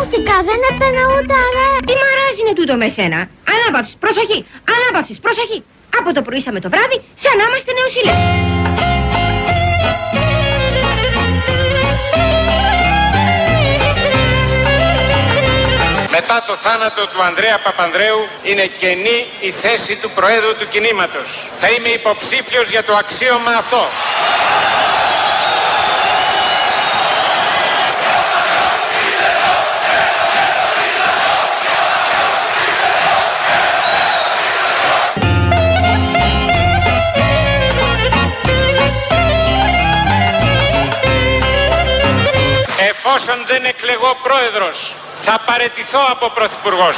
Κουράστηκα, 0.00 0.36
δεν 0.50 0.60
έπαινα 0.70 1.02
ούτε 1.14 1.34
ρε. 1.56 1.68
Τι 1.86 1.94
μαράζ 2.02 2.34
είναι 2.40 2.52
τούτο 2.58 2.74
με 2.82 2.88
σένα. 2.96 3.18
Ανάπαυσης, 3.54 3.96
προσοχή, 4.04 4.38
ανάπαυσης, 4.74 5.18
προσοχή. 5.24 5.58
Από 5.98 6.08
το 6.14 6.22
πρωί 6.22 6.44
με 6.56 6.60
το 6.60 6.68
βράδυ, 6.72 6.98
σαν 7.22 7.34
να 7.38 7.44
είμαστε 7.48 7.70
νεοσύλλες. 7.78 8.18
Μετά 16.16 16.36
το 16.46 16.54
θάνατο 16.64 17.02
του 17.12 17.22
Ανδρέα 17.22 17.58
Παπανδρέου 17.58 18.20
είναι 18.42 18.66
κενή 18.80 19.18
η 19.40 19.50
θέση 19.50 19.96
του 20.02 20.10
Προέδρου 20.10 20.54
του 20.58 20.68
κινήματος. 20.68 21.28
Θα 21.60 21.68
είμαι 21.70 21.88
υποψήφιος 21.88 22.70
για 22.70 22.84
το 22.84 22.92
αξίωμα 23.02 23.52
αυτό. 23.62 23.82
Εφόσον 43.12 43.44
δεν 43.46 43.64
εκλεγώ 43.64 44.16
πρόεδρος, 44.22 44.94
θα 45.18 45.40
παρετηθώ 45.46 45.98
από 46.10 46.30
πρωθυπουργός. 46.30 46.96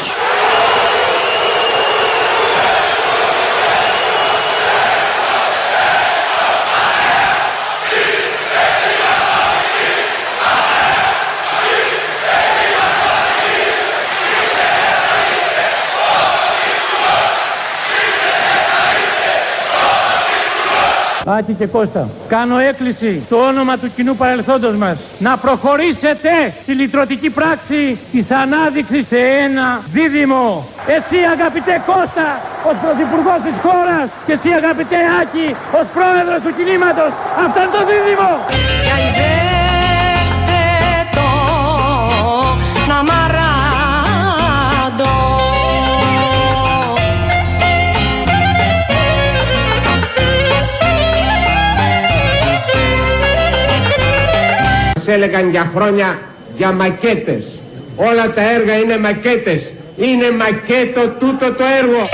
Άκη 21.27 21.53
και 21.53 21.67
Κώστα, 21.67 22.09
κάνω 22.29 22.59
έκκληση 22.59 23.23
στο 23.27 23.37
όνομα 23.37 23.79
του 23.79 23.91
κοινού 23.97 24.17
παρελθόντος 24.17 24.75
μας 24.75 24.97
να 25.19 25.37
προχωρήσετε 25.37 26.31
στη 26.63 26.73
λυτρωτική 26.73 27.31
πράξη 27.31 27.99
της 28.13 28.31
ανάδειξης 28.31 29.07
σε 29.07 29.19
ένα 29.19 29.81
δίδυμο. 29.93 30.67
Εσύ 30.87 31.19
αγαπητέ 31.35 31.83
Κώστα 31.87 32.27
ως 32.69 32.77
πρωθυπουργός 32.83 33.41
της 33.47 33.57
χώρας 33.63 34.07
και 34.27 34.33
εσύ 34.33 34.49
αγαπητέ 34.61 34.97
Άκη 35.21 35.47
ως 35.81 35.87
πρόεδρος 35.95 36.41
του 36.45 36.53
κινήματος. 36.57 37.11
Αυτό 37.45 37.59
είναι 37.61 37.75
το 37.77 37.83
δίδυμο. 37.89 38.31
Σε 55.03 55.13
έλεγαν 55.13 55.51
για 55.51 55.71
χρόνια 55.75 56.19
για 56.57 56.73
μακέτες. 56.73 57.45
Όλα 57.97 58.31
τα 58.31 58.51
έργα 58.51 58.75
είναι 58.75 58.99
μακέτες. 58.99 59.73
Είναι 59.97 60.31
μακέτο 60.31 61.09
τούτο 61.09 61.53
το 61.53 61.65
έργο. 61.81 62.09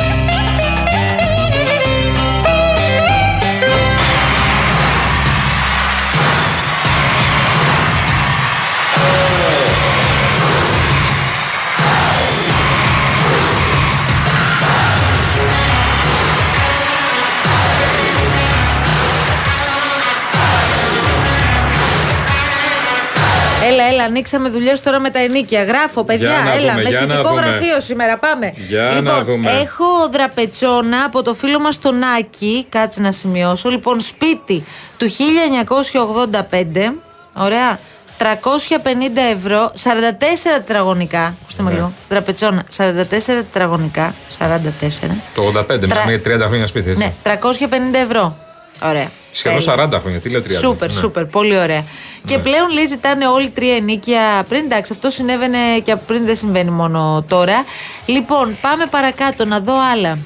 Έλα, 23.99 24.07
έλα, 24.07 24.15
ανοίξαμε 24.17 24.49
δουλειές 24.49 24.81
τώρα 24.81 25.01
με 25.01 25.11
τα 25.11 25.19
ενίκια. 25.19 25.65
Γράφω, 25.65 26.05
παιδιά, 26.05 26.29
Για 26.31 26.43
να 26.45 26.53
έλα. 26.53 26.61
δούμε, 26.71 26.83
με 26.83 26.89
για 26.89 27.01
να 27.01 27.13
συνδικό 27.13 27.29
δούμε. 27.35 27.41
γραφείο 27.47 27.81
σήμερα, 27.81 28.17
πάμε. 28.19 28.53
Για 28.69 28.83
να 28.83 28.93
λοιπόν, 28.93 29.25
δούμε. 29.25 29.51
έχω 29.51 29.87
δραπετσόνα 30.13 31.05
από 31.05 31.23
το 31.23 31.35
φίλο 31.35 31.61
μας 31.61 31.79
τον 31.79 32.03
Άκη. 32.19 32.67
Κάτσε 32.69 33.01
να 33.01 33.13
σημειώσω. 33.13 33.69
Λοιπόν, 33.69 34.01
σπίτι 34.01 34.65
του 34.97 35.07
1985. 35.11 36.95
Ωραία. 37.37 37.79
350 38.19 39.21
ευρώ, 39.37 39.73
44 39.75 40.59
τετραγωνικά. 40.59 41.35
Ακούστε 41.43 41.63
με 41.63 41.71
Ναι. 41.71 41.75
λίγο. 41.77 41.93
Δραπετσόνα, 42.09 42.65
44 42.77 43.43
τετραγωνικά. 43.43 44.15
44. 44.39 45.17
Το 45.35 45.43
85, 45.43 45.87
Τρα- 45.87 46.05
μιλάμε 46.05 46.11
για 46.11 46.21
30 46.21 46.47
χρόνια 46.47 46.67
σπίτι. 46.67 46.91
Έτσι. 46.91 47.03
Ναι, 47.05 47.13
350 47.23 47.99
ευρώ. 47.99 48.37
Ωραία. 48.83 49.09
Σχεδόν 49.39 49.59
Τέλεια. 49.59 49.89
40 49.99 50.01
χρόνια. 50.01 50.19
Τι 50.21 50.29
λέω 50.29 50.41
30. 50.43 50.45
Σούπερ, 50.59 50.93
Ναι. 50.93 50.99
σούπερ, 50.99 51.25
πολύ 51.25 51.59
ωραία. 51.59 51.85
Και 52.25 52.39
πλέον 52.39 52.71
λέει 52.73 52.87
ζητάνε 52.87 53.27
όλοι 53.27 53.49
τρία 53.51 53.77
ενίκια 53.77 54.21
πριν. 54.49 54.65
Εντάξει, 54.65 54.93
αυτό 54.93 55.11
συνέβαινε 55.11 55.59
και 55.83 55.93
από 55.93 56.03
πριν, 56.07 56.25
δεν 56.27 56.37
συμβαίνει 56.37 56.71
μόνο 56.71 57.25
τώρα. 57.29 57.65
Λοιπόν, 58.07 58.57
πάμε 58.61 58.87
παρακάτω 58.87 59.45
να 59.45 59.61
δω 59.61 59.75
άλλα. 59.93 60.19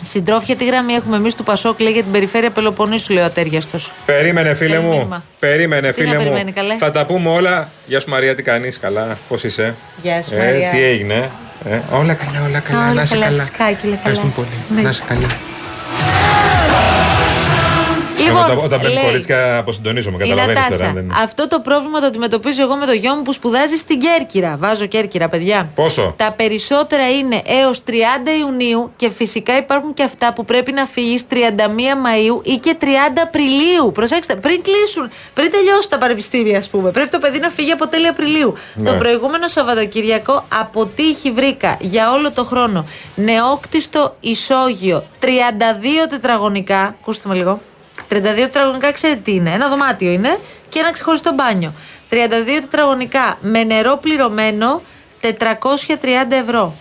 Συντρόφια, 0.00 0.56
τι 0.56 0.64
γραμμή 0.64 0.92
έχουμε 0.92 1.16
εμείς 1.16 1.34
του 1.34 1.42
Πασόκ, 1.42 1.80
λέει 1.80 1.92
για 1.92 2.02
την 2.02 2.12
περιφέρεια 2.12 2.50
Πελοποννήσου, 2.50 3.12
λέει 3.12 3.22
ο 3.22 3.26
Ατέριαστος. 3.26 3.92
Περίμενε, 4.06 4.54
φίλε 4.54 4.70
Θέλει 4.74 4.82
μου. 4.84 4.90
μήνυμα. 4.90 5.24
Περίμενε, 5.38 5.92
Τι 5.92 6.02
να 6.02 6.08
φίλε 6.08 6.18
μου. 6.18 6.22
περιμένει, 6.24 6.52
καλέ; 6.52 6.76
Θα 6.78 6.90
τα 6.90 7.04
πούμε 7.06 7.30
όλα. 7.30 7.68
Γεια 7.86 8.00
σου, 8.00 8.10
Μαρία, 8.10 8.34
τι 8.34 8.42
κάνεις. 8.42 8.78
Καλά, 8.78 9.18
πώς 9.28 9.44
είσαι; 9.44 9.74
Γεια 10.02 10.22
σου, 10.22 10.34
ε, 10.34 10.38
Μαρία. 10.38 10.70
Τι 10.70 10.82
έγινε. 10.82 11.30
Ε, 11.64 11.80
όλα 11.92 12.14
καλά, 12.14 12.46
όλα 12.48 12.58
καλά. 12.60 12.78
Όλα 12.84 12.92
να 12.92 13.02
είσαι 13.02 13.14
καλά, 13.14 13.26
καλά. 13.26 13.38
φυσικά, 13.38 13.64
και 13.64 13.72
λέει 13.72 13.80
καλά. 13.82 13.94
Ευχαριστούμε 13.94 14.32
πολύ. 14.36 14.48
Ναι. 14.74 14.80
Να 14.82 14.88
είσαι 14.88 15.02
καλά. 15.06 15.26
Λοιπόν, 18.24 18.42
όταν, 18.44 18.58
όταν 18.58 18.80
παίρνει 18.80 18.94
λέει, 18.94 19.04
κορίτσια 19.04 19.58
αποσυντονίζομαι, 19.58 20.16
Η 20.16 20.18
καταλαβαίνει 20.28 20.54
τώρα. 20.54 20.70
Νατάσα, 20.70 20.92
δεν- 20.92 21.12
αυτό 21.22 21.48
το 21.48 21.60
πρόβλημα 21.60 22.00
το 22.00 22.06
αντιμετωπίζω 22.06 22.62
εγώ 22.62 22.74
με 22.76 22.86
το 22.86 22.92
γιο 22.92 23.14
μου 23.14 23.22
που 23.22 23.32
σπουδάζει 23.32 23.76
στην 23.76 23.98
Κέρκυρα. 23.98 24.56
Βάζω 24.58 24.86
Κέρκυρα, 24.86 25.28
παιδιά. 25.28 25.70
Πόσο; 25.74 26.14
Τα 26.16 26.32
περισσότερα 26.36 27.10
είναι 27.10 27.42
έως 27.46 27.82
30 27.84 27.90
Ιουνίου 28.40 28.92
και 28.96 29.10
φυσικά 29.10 29.56
υπάρχουν 29.56 29.94
και 29.94 30.02
αυτά 30.02 30.32
που 30.32 30.44
πρέπει 30.44 30.72
να 30.72 30.86
φύγεις 30.86 31.22
31 31.30 31.34
Μαου 32.02 32.40
ή 32.44 32.56
και 32.56 32.76
30 32.80 32.86
Απριλίου. 33.22 33.92
Προσέξτε, 33.94 34.34
πριν 34.36 34.62
κλείσουν, 34.62 35.10
πριν 35.34 35.50
τελειώσουν 35.50 35.90
τα 35.90 35.98
πανεπιστήμια, 35.98 36.58
ας 36.58 36.68
πούμε. 36.68 36.90
Πρέπει 36.90 37.08
το 37.08 37.18
παιδί 37.18 37.38
να 37.38 37.48
φύγει 37.48 37.70
από 37.70 37.88
τέλη 37.88 38.06
Απριλίου. 38.06 38.54
Ναι. 38.74 38.90
Το 38.90 38.96
προηγούμενο 38.96 39.48
Σαββατοκυριακό 39.48 40.44
από 40.60 40.86
τύχη 40.86 41.30
βρήκα 41.30 41.76
για 41.80 42.12
όλο 42.12 42.32
το 42.32 42.44
χρόνο 42.44 42.84
νεόκτιστο 43.14 44.16
ισόγειο 44.20 45.04
32 45.20 45.26
τετραγωνικά. 46.08 46.94
Ακούστε 47.00 47.28
με 47.28 47.34
λίγο. 47.34 47.60
32 48.10 48.20
τετραγωνικά, 48.36 48.92
ξέρετε 48.92 49.20
τι 49.24 49.32
είναι. 49.32 49.50
Ένα 49.50 49.68
δωμάτιο 49.68 50.10
είναι 50.10 50.38
και 50.68 50.78
ένα 50.78 50.90
ξεχωριστό 50.92 51.32
μπάνιο. 51.32 51.72
32 52.10 52.14
τετραγωνικά 52.60 53.38
με 53.40 53.64
νερό 53.64 53.96
πληρωμένο 54.02 54.82
430 55.22 55.26
ευρώ. 56.42 56.74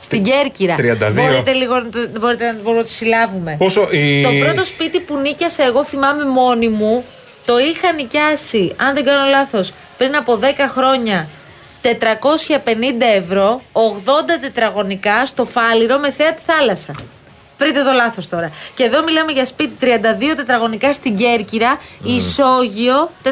Στην 0.00 0.22
Κέρκυρα. 0.22 0.74
32. 0.78 1.12
Μπορείτε 1.12 1.52
λίγο 1.52 1.74
να 1.80 1.88
το, 1.88 1.98
μπορείτε 2.20 2.46
να, 2.46 2.52
μπορούμε 2.52 2.76
να 2.76 2.82
το 2.86 2.92
συλλάβουμε. 2.92 3.56
Πόσο 3.58 3.88
η- 3.90 4.22
Το 4.22 4.30
πρώτο 4.44 4.64
σπίτι 4.64 5.00
που 5.00 5.16
νίκιασα 5.18 5.64
εγώ 5.64 5.84
θυμάμαι 5.84 6.24
μόνη 6.24 6.68
μου 6.68 7.04
Το 7.46 7.58
είχα 7.58 7.92
νοικιάσει, 7.92 8.74
αν 8.76 8.94
δεν 8.94 9.04
κάνω 9.04 9.30
λάθος, 9.30 9.72
πριν 9.96 10.16
από 10.16 10.36
10 10.36 10.44
χρόνια 10.68 11.28
450 11.82 13.04
ευρώ, 13.16 13.62
80 13.72 13.80
τετραγωνικά 14.40 15.26
στο 15.26 15.44
Φάληρο 15.44 15.98
με 15.98 16.10
θέα 16.10 16.34
τη 16.34 16.42
θάλασσα. 16.46 16.94
Βρείτε 17.58 17.82
το 17.82 17.92
λάθος 17.94 18.28
τώρα. 18.28 18.50
Και 18.74 18.82
εδώ 18.84 19.02
μιλάμε 19.02 19.32
για 19.32 19.44
σπίτι 19.44 19.74
32 19.80 19.86
τετραγωνικά 20.36 20.92
στην 20.92 21.16
Κέρκυρα, 21.16 21.80
ισόγειο 22.02 23.10
430. 23.22 23.28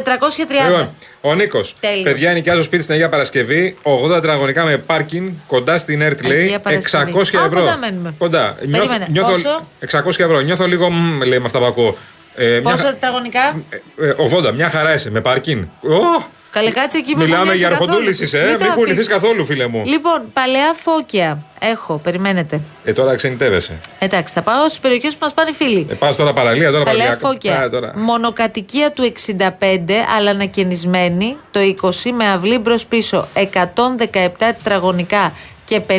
Λοιπόν, 0.67 0.89
ο 1.21 1.33
Νίκος. 1.35 1.75
Τέλειο. 1.79 2.03
Παιδιά, 2.03 2.33
νοικιάζω 2.33 2.63
σπίτι 2.63 2.83
στην 2.83 2.93
Αγία 2.95 3.09
Παρασκευή. 3.09 3.75
80 3.83 4.11
τετραγωνικά 4.11 4.63
με 4.65 4.77
πάρκινγκ 4.77 5.31
κοντά 5.47 5.77
στην 5.77 6.01
ΕΡΤ 6.01 6.25
λέει. 6.25 6.41
Αγία 6.41 6.57
600 6.57 6.61
Παρασκευή. 6.61 7.43
ευρώ. 7.45 7.59
Α, 7.59 7.61
κοντά 7.61 7.77
μένουμε. 7.77 8.13
Κοντά. 8.17 8.55
Περίμενε, 8.71 9.07
νιώθω, 9.09 9.31
πόσο; 9.31 9.67
600 10.03 10.23
ευρώ. 10.23 10.39
Νιώθω 10.39 10.67
λίγο 10.67 10.89
μ, 10.89 11.21
λέει 11.21 11.39
με 11.39 11.45
αυτά 11.45 11.59
που 11.59 11.65
ακούω. 11.65 11.95
Ε, 12.35 12.47
μια 12.49 12.61
Πόσα 12.61 12.77
χα- 12.77 12.83
τετραγωνικά; 12.91 13.61
ε, 14.01 14.13
80, 14.49 14.51
μια 14.53 14.69
χαρά 14.69 14.93
είσαι 14.93 15.11
με 15.11 15.21
πάρκινγκ. 15.21 15.63
Ω, 15.81 16.23
Καλέ, 16.53 16.69
κάτσε 16.71 16.97
εκεί 16.97 17.15
με 17.15 17.23
Μιλάμε 17.23 17.43
μοιάζει 17.43 17.57
για 17.57 17.69
καθόλου. 17.69 17.91
αρχοντούλη 17.91 18.17
είσαι, 18.21 18.39
ε. 18.39 18.45
Μην 18.47 18.57
το 18.57 18.63
Μην 18.65 18.73
πουληθεί 18.73 18.91
αφήσεις. 18.91 19.07
καθόλου, 19.11 19.45
φίλε 19.45 19.67
μου. 19.67 19.83
Λοιπόν, 19.85 20.21
παλαιά 20.33 20.73
φώκια. 20.83 21.43
Έχω, 21.59 21.97
περιμένετε. 22.03 22.61
Ε, 22.83 22.93
τώρα 22.93 23.15
ξενιτεύεσαι. 23.15 23.79
Εντάξει, 23.99 24.33
θα 24.33 24.41
πάω 24.41 24.67
στις 24.67 24.79
περιοχές 24.79 25.11
που 25.13 25.17
μας 25.21 25.33
πάνε 25.33 25.49
οι 25.49 25.53
φίλοι. 25.53 25.87
Ε, 25.89 25.93
πας 25.93 26.15
τώρα 26.15 26.33
παραλία, 26.33 26.71
τώρα 26.71 26.83
Παλαιά 26.83 27.03
παραλία. 27.03 27.27
φώκια. 27.27 27.59
Α, 27.61 27.69
τώρα. 27.69 27.93
Μονοκατοικία 27.95 28.91
του 28.91 29.03
65, 29.03 30.05
αλλά 30.17 30.29
ανακαινισμένη. 30.29 31.37
Το 31.51 31.59
20 31.59 32.11
με 32.11 32.25
αυλή 32.29 32.57
μπρος 32.57 32.85
πίσω. 32.85 33.27
117 33.33 34.29
τετραγωνικά 34.37 35.33
και 35.65 35.81
50 35.87 35.91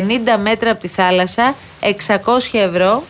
μέτρα 0.43 0.71
από 0.71 0.79
τη 0.81 0.87
θάλασσα. 0.87 1.55
600 1.81 2.59
ευρώ. 2.59 3.03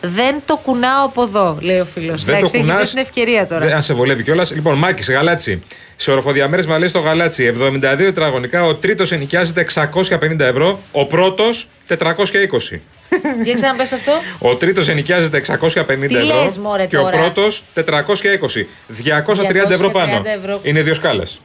Δεν 0.00 0.40
το 0.44 0.56
κουνάω 0.56 1.04
από 1.04 1.22
εδώ, 1.22 1.58
λέει 1.60 1.78
ο 1.80 1.84
φίλος. 1.84 2.24
Δεν 2.24 2.38
το 2.38 2.44
έχει 2.44 2.58
κουνάς. 2.58 2.76
βρει 2.76 2.88
την 2.88 2.98
ευκαιρία 2.98 3.46
τώρα. 3.46 3.64
Δεν- 3.66 3.74
αν 3.74 3.82
σε 3.82 3.94
βολεύει 3.94 4.22
κιόλας. 4.22 4.50
Λοιπόν, 4.50 4.78
Μάκης, 4.78 5.10
γαλάτσι. 5.10 5.62
Σε 5.96 6.10
οροφοδιαμέρισμα 6.10 6.78
λέει 6.78 6.88
στο 6.88 6.98
γαλάτσι 6.98 7.44
72 7.44 8.04
τετραγωνικά. 8.04 8.64
Ο 8.64 8.74
τρίτος 8.74 9.12
ενοικιάζεται 9.12 9.60
650 9.60 10.44
ευρώ. 10.44 10.78
Ο 10.92 11.06
πρώτος 11.06 11.68
420. 11.86 12.82
Για 13.42 13.54
ξαναπες 13.54 13.92
αυτό. 13.92 14.12
Ο 14.38 14.54
τρίτος 14.54 14.88
ενοικιάζεται 14.88 15.36
650 15.36 16.08
Τι 16.08 16.16
ευρώ. 16.16 16.42
λες, 16.42 16.58
μωρέ, 16.58 16.86
και 16.86 16.96
τώρα. 16.96 17.16
ο 17.16 17.20
πρώτο 17.32 17.46
420. 17.74 18.68
230 18.88 19.70
ευρώ 19.72 19.90
πάνω. 19.90 20.12
230 20.22 20.38
ευρώ. 20.38 20.60
Είναι 20.62 20.82
δύο 20.82 20.94
σκάλες. 20.94 21.40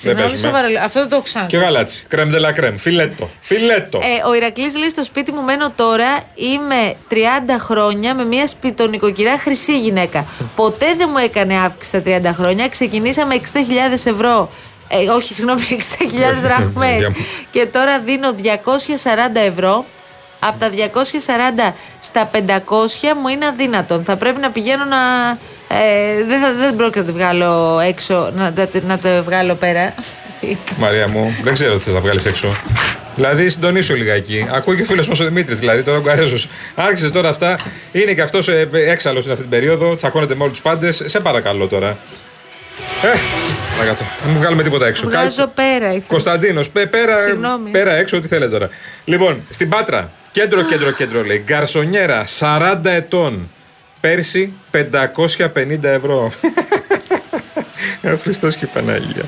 Συγγνώμη, 0.00 0.36
σοβαρά. 0.36 0.68
λέω. 0.68 0.82
Αυτό 0.84 1.00
δεν 1.00 1.08
το 1.08 1.20
ξέρω. 1.20 1.46
Και 1.46 1.56
γαλάτσι. 1.56 2.04
Κρέμ 2.08 2.30
de 2.34 2.40
la 2.40 2.60
crème. 2.60 2.74
Φιλέτο. 2.76 3.30
Φιλέτο. 3.40 3.98
Ε, 3.98 4.28
ο 4.28 4.34
Ηρακλής 4.34 4.76
λέει 4.76 4.88
στο 4.88 5.04
σπίτι 5.04 5.32
μου 5.32 5.42
μένω 5.42 5.70
τώρα, 5.70 6.22
είμαι 6.34 6.94
30 7.10 7.14
χρόνια 7.58 8.14
με 8.14 8.24
μια 8.24 8.46
σπιτονικοκυρά 8.46 9.38
χρυσή 9.38 9.78
γυναίκα. 9.80 10.26
Ποτέ 10.56 10.94
δεν 10.96 11.08
μου 11.12 11.18
έκανε 11.18 11.54
αύξηση 11.58 12.00
τα 12.00 12.30
30 12.30 12.34
χρόνια. 12.34 12.68
Ξεκινήσαμε 12.68 13.34
60.000 13.34 13.92
ευρώ. 14.04 14.50
Ε, 14.88 15.08
όχι, 15.10 15.34
συγγνώμη, 15.34 15.62
60.000 15.70 16.40
δραχμές. 16.42 16.98
Για- 16.98 17.14
και 17.50 17.66
τώρα 17.66 17.98
δίνω 17.98 18.32
240 18.32 19.40
ευρώ. 19.46 19.84
Από 20.40 20.58
τα 20.58 20.68
240 20.68 21.74
στα 22.00 22.30
500 22.32 23.14
μου 23.20 23.28
είναι 23.28 23.46
αδύνατον. 23.46 24.04
Θα 24.04 24.16
πρέπει 24.16 24.40
να 24.40 24.50
πηγαίνω 24.50 24.84
να. 24.84 24.96
Ε, 25.68 26.24
δεν, 26.24 26.40
θα, 26.40 26.52
δεν 26.52 26.76
πρόκειται 26.76 27.00
να 27.00 27.06
το 27.06 27.12
βγάλω 27.12 27.80
έξω, 27.88 28.30
να, 28.34 28.50
να, 28.50 28.68
να 28.86 28.98
το 28.98 29.24
βγάλω 29.24 29.54
πέρα. 29.54 29.94
Μαρία 30.76 31.08
μου, 31.10 31.36
δεν 31.42 31.54
ξέρω 31.54 31.74
τι 31.74 31.80
θες 31.82 31.94
να 31.94 32.00
βγάλεις 32.00 32.24
έξω. 32.24 32.56
Δηλαδή, 33.14 33.48
συντονίσου 33.48 33.94
λιγάκι. 33.94 34.46
Ακούει 34.50 34.76
και 34.76 34.82
ο 34.82 34.84
φίλος 34.84 35.08
μας 35.08 35.20
ο 35.20 35.24
Δημήτρης, 35.24 35.58
δηλαδή 35.58 35.82
τώρα 35.82 35.98
ο 35.98 36.00
Γκαρέζος. 36.00 36.48
Άρχισε 36.74 37.10
τώρα 37.10 37.28
αυτά. 37.28 37.58
Είναι 37.92 38.12
και 38.14 38.22
αυτός 38.22 38.48
έξαλλος 38.72 39.24
σε 39.24 39.30
αυτή 39.30 39.42
την 39.42 39.50
περίοδο. 39.50 39.96
Τσακώνεται 39.96 40.34
με 40.34 40.42
όλους 40.42 40.52
τους 40.60 40.62
πάντες. 40.62 41.02
Σε 41.04 41.20
παρακαλώ 41.20 41.66
τώρα. 41.66 41.96
Ε, 43.02 43.18
παρακάτω. 43.78 44.04
Να 44.24 44.30
μην 44.30 44.40
βγάλουμε 44.40 44.62
τίποτα 44.62 44.86
έξω. 44.86 45.06
Βγάζω 45.06 45.46
πέρα. 45.54 45.86
ήθελα. 45.86 46.02
Κωνσταντίνος, 46.06 46.70
πέρα, 46.70 47.20
Συγγνώμη. 47.20 47.70
πέρα 47.70 47.94
έξω, 47.94 48.16
ό,τι 48.16 48.28
θέλετε 48.28 48.50
τώρα. 48.50 48.68
Λοιπόν, 49.04 49.42
στην 49.50 49.68
Πάτρα, 49.68 50.10
κέντρο, 50.30 50.62
κέντρο, 50.62 50.90
κέντρο 50.90 51.24
λέει. 51.24 51.42
Γκαρσονιέρα, 51.46 52.24
40 52.38 52.90
ετών. 52.90 53.50
Πέρσι 54.00 54.52
550 54.72 55.82
ευρώ. 55.82 56.32
Ο 58.04 58.16
Χριστός 58.22 58.56
και 58.56 58.64
η 58.64 58.68
Παναγία. 58.74 59.22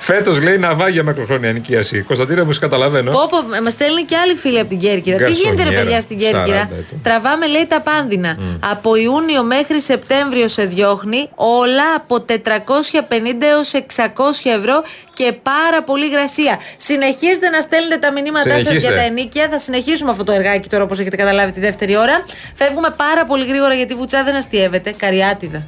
Φέτος 0.00 0.40
λέει 0.42 0.58
ναυάγια 0.58 1.02
μακροχρόνια 1.02 1.52
νοικίαση. 1.52 2.00
Κωνσταντίνο, 2.00 2.44
μου 2.44 2.52
σε 2.52 2.60
καταλαβαίνω. 2.60 3.10
Πω, 3.10 3.26
πω, 3.30 3.62
μα 3.62 3.70
στέλνει 3.70 4.02
και 4.02 4.16
άλλοι 4.16 4.34
φίλοι 4.34 4.58
από 4.58 4.68
την 4.68 4.78
Κέρκυρα. 4.78 5.16
Τι 5.16 5.22
Γκαρσονιέρα, 5.22 5.54
γίνεται, 5.54 5.70
ρε 5.70 5.82
παιδιά, 5.82 6.00
στην 6.00 6.18
Κέρκυρα; 6.18 6.68
40 6.68 6.78
ετών. 6.78 7.00
Τραβάμε, 7.02 7.46
λέει, 7.46 7.66
τα 7.66 7.80
πάνδυνα. 7.80 8.38
Από 8.70 8.96
Ιούνιο 8.96 9.42
μέχρι 9.42 9.80
Σεπτέμβριο 9.80 10.48
σε 10.48 10.64
διώχνει 10.64 11.28
όλα 11.34 11.94
από 11.96 12.24
450 12.28 13.46
έως 13.52 13.72
600 13.72 14.50
ευρώ 14.58 14.82
και 15.12 15.32
πάρα 15.42 15.82
πολύ 15.82 16.08
γρασία. 16.08 16.58
Συνεχίζετε 16.76 17.48
να 17.48 17.60
στέλνετε 17.60 17.96
τα 17.96 18.12
μηνύματά 18.12 18.50
σας 18.50 18.60
Συνεχίστε. 18.60 18.88
για 18.88 18.96
τα 18.96 19.02
ενίκια. 19.02 19.48
Θα 19.50 19.58
συνεχίσουμε 19.58 20.10
αυτό 20.10 20.24
το 20.24 20.32
εργάκι 20.32 20.68
τώρα, 20.68 20.82
όπως 20.82 20.98
έχετε 20.98 21.16
καταλάβει, 21.16 21.52
τη 21.52 21.60
δεύτερη 21.60 21.96
ώρα. 21.96 22.24
Φεύγουμε 22.54 22.94
πάρα 22.96 23.24
πολύ 23.24 23.46
γρήγορα 23.46 23.74
γιατί 23.74 23.92
η 23.92 23.96
βουτσά 23.96 24.24
δεν 24.24 24.34
αστείευεται. 24.34 24.94
Καριάτιδα. 24.98 25.64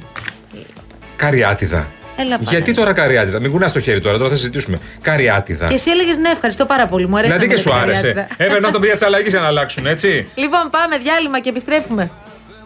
Καριάτιδα. 1.15 1.91
Έλα, 2.17 2.29
πάνε. 2.29 2.49
Γιατί 2.49 2.73
τώρα 2.73 2.93
καριάτιδα, 2.93 3.39
μην 3.39 3.51
κουνάς 3.51 3.71
το 3.71 3.79
χέρι 3.79 3.99
τώρα, 4.01 4.17
τώρα 4.17 4.29
θα 4.29 4.35
συζητήσουμε. 4.35 4.77
Καριάτιδα. 5.01 5.65
Και 5.65 5.73
εσύ 5.73 5.89
έλεγες 5.91 6.17
ναι, 6.17 6.29
ευχαριστώ 6.29 6.65
πάρα 6.65 6.85
πολύ. 6.87 7.07
Μου 7.07 7.17
αρέσει 7.17 7.31
Δηλαδή 7.33 7.47
να 7.47 7.53
και 7.61 7.69
μου 7.69 7.73
σου 7.73 7.79
λέτε 7.79 7.91
άρεσε. 7.97 8.07
καριάτιδα. 8.07 8.43
Έπρεπε 8.43 8.59
να 8.65 8.71
τον 8.71 8.81
πει 8.81 8.87
τη 8.87 9.05
αλλαγής 9.05 9.31
για 9.31 9.39
να 9.41 9.47
αλλάξουν, 9.47 9.85
έτσι. 9.85 10.27
Λοιπόν, 10.35 10.69
πάμε 10.71 10.97
διάλειμμα 10.97 11.39
και 11.39 11.49
επιστρέφουμε. 11.49 12.11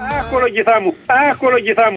Αχ, 0.01 0.25
κολογγιθά 0.31 0.81
μου. 0.81 0.95
Αχ, 1.05 1.37
κολογγιθά 1.37 1.81
μου. 1.81 1.87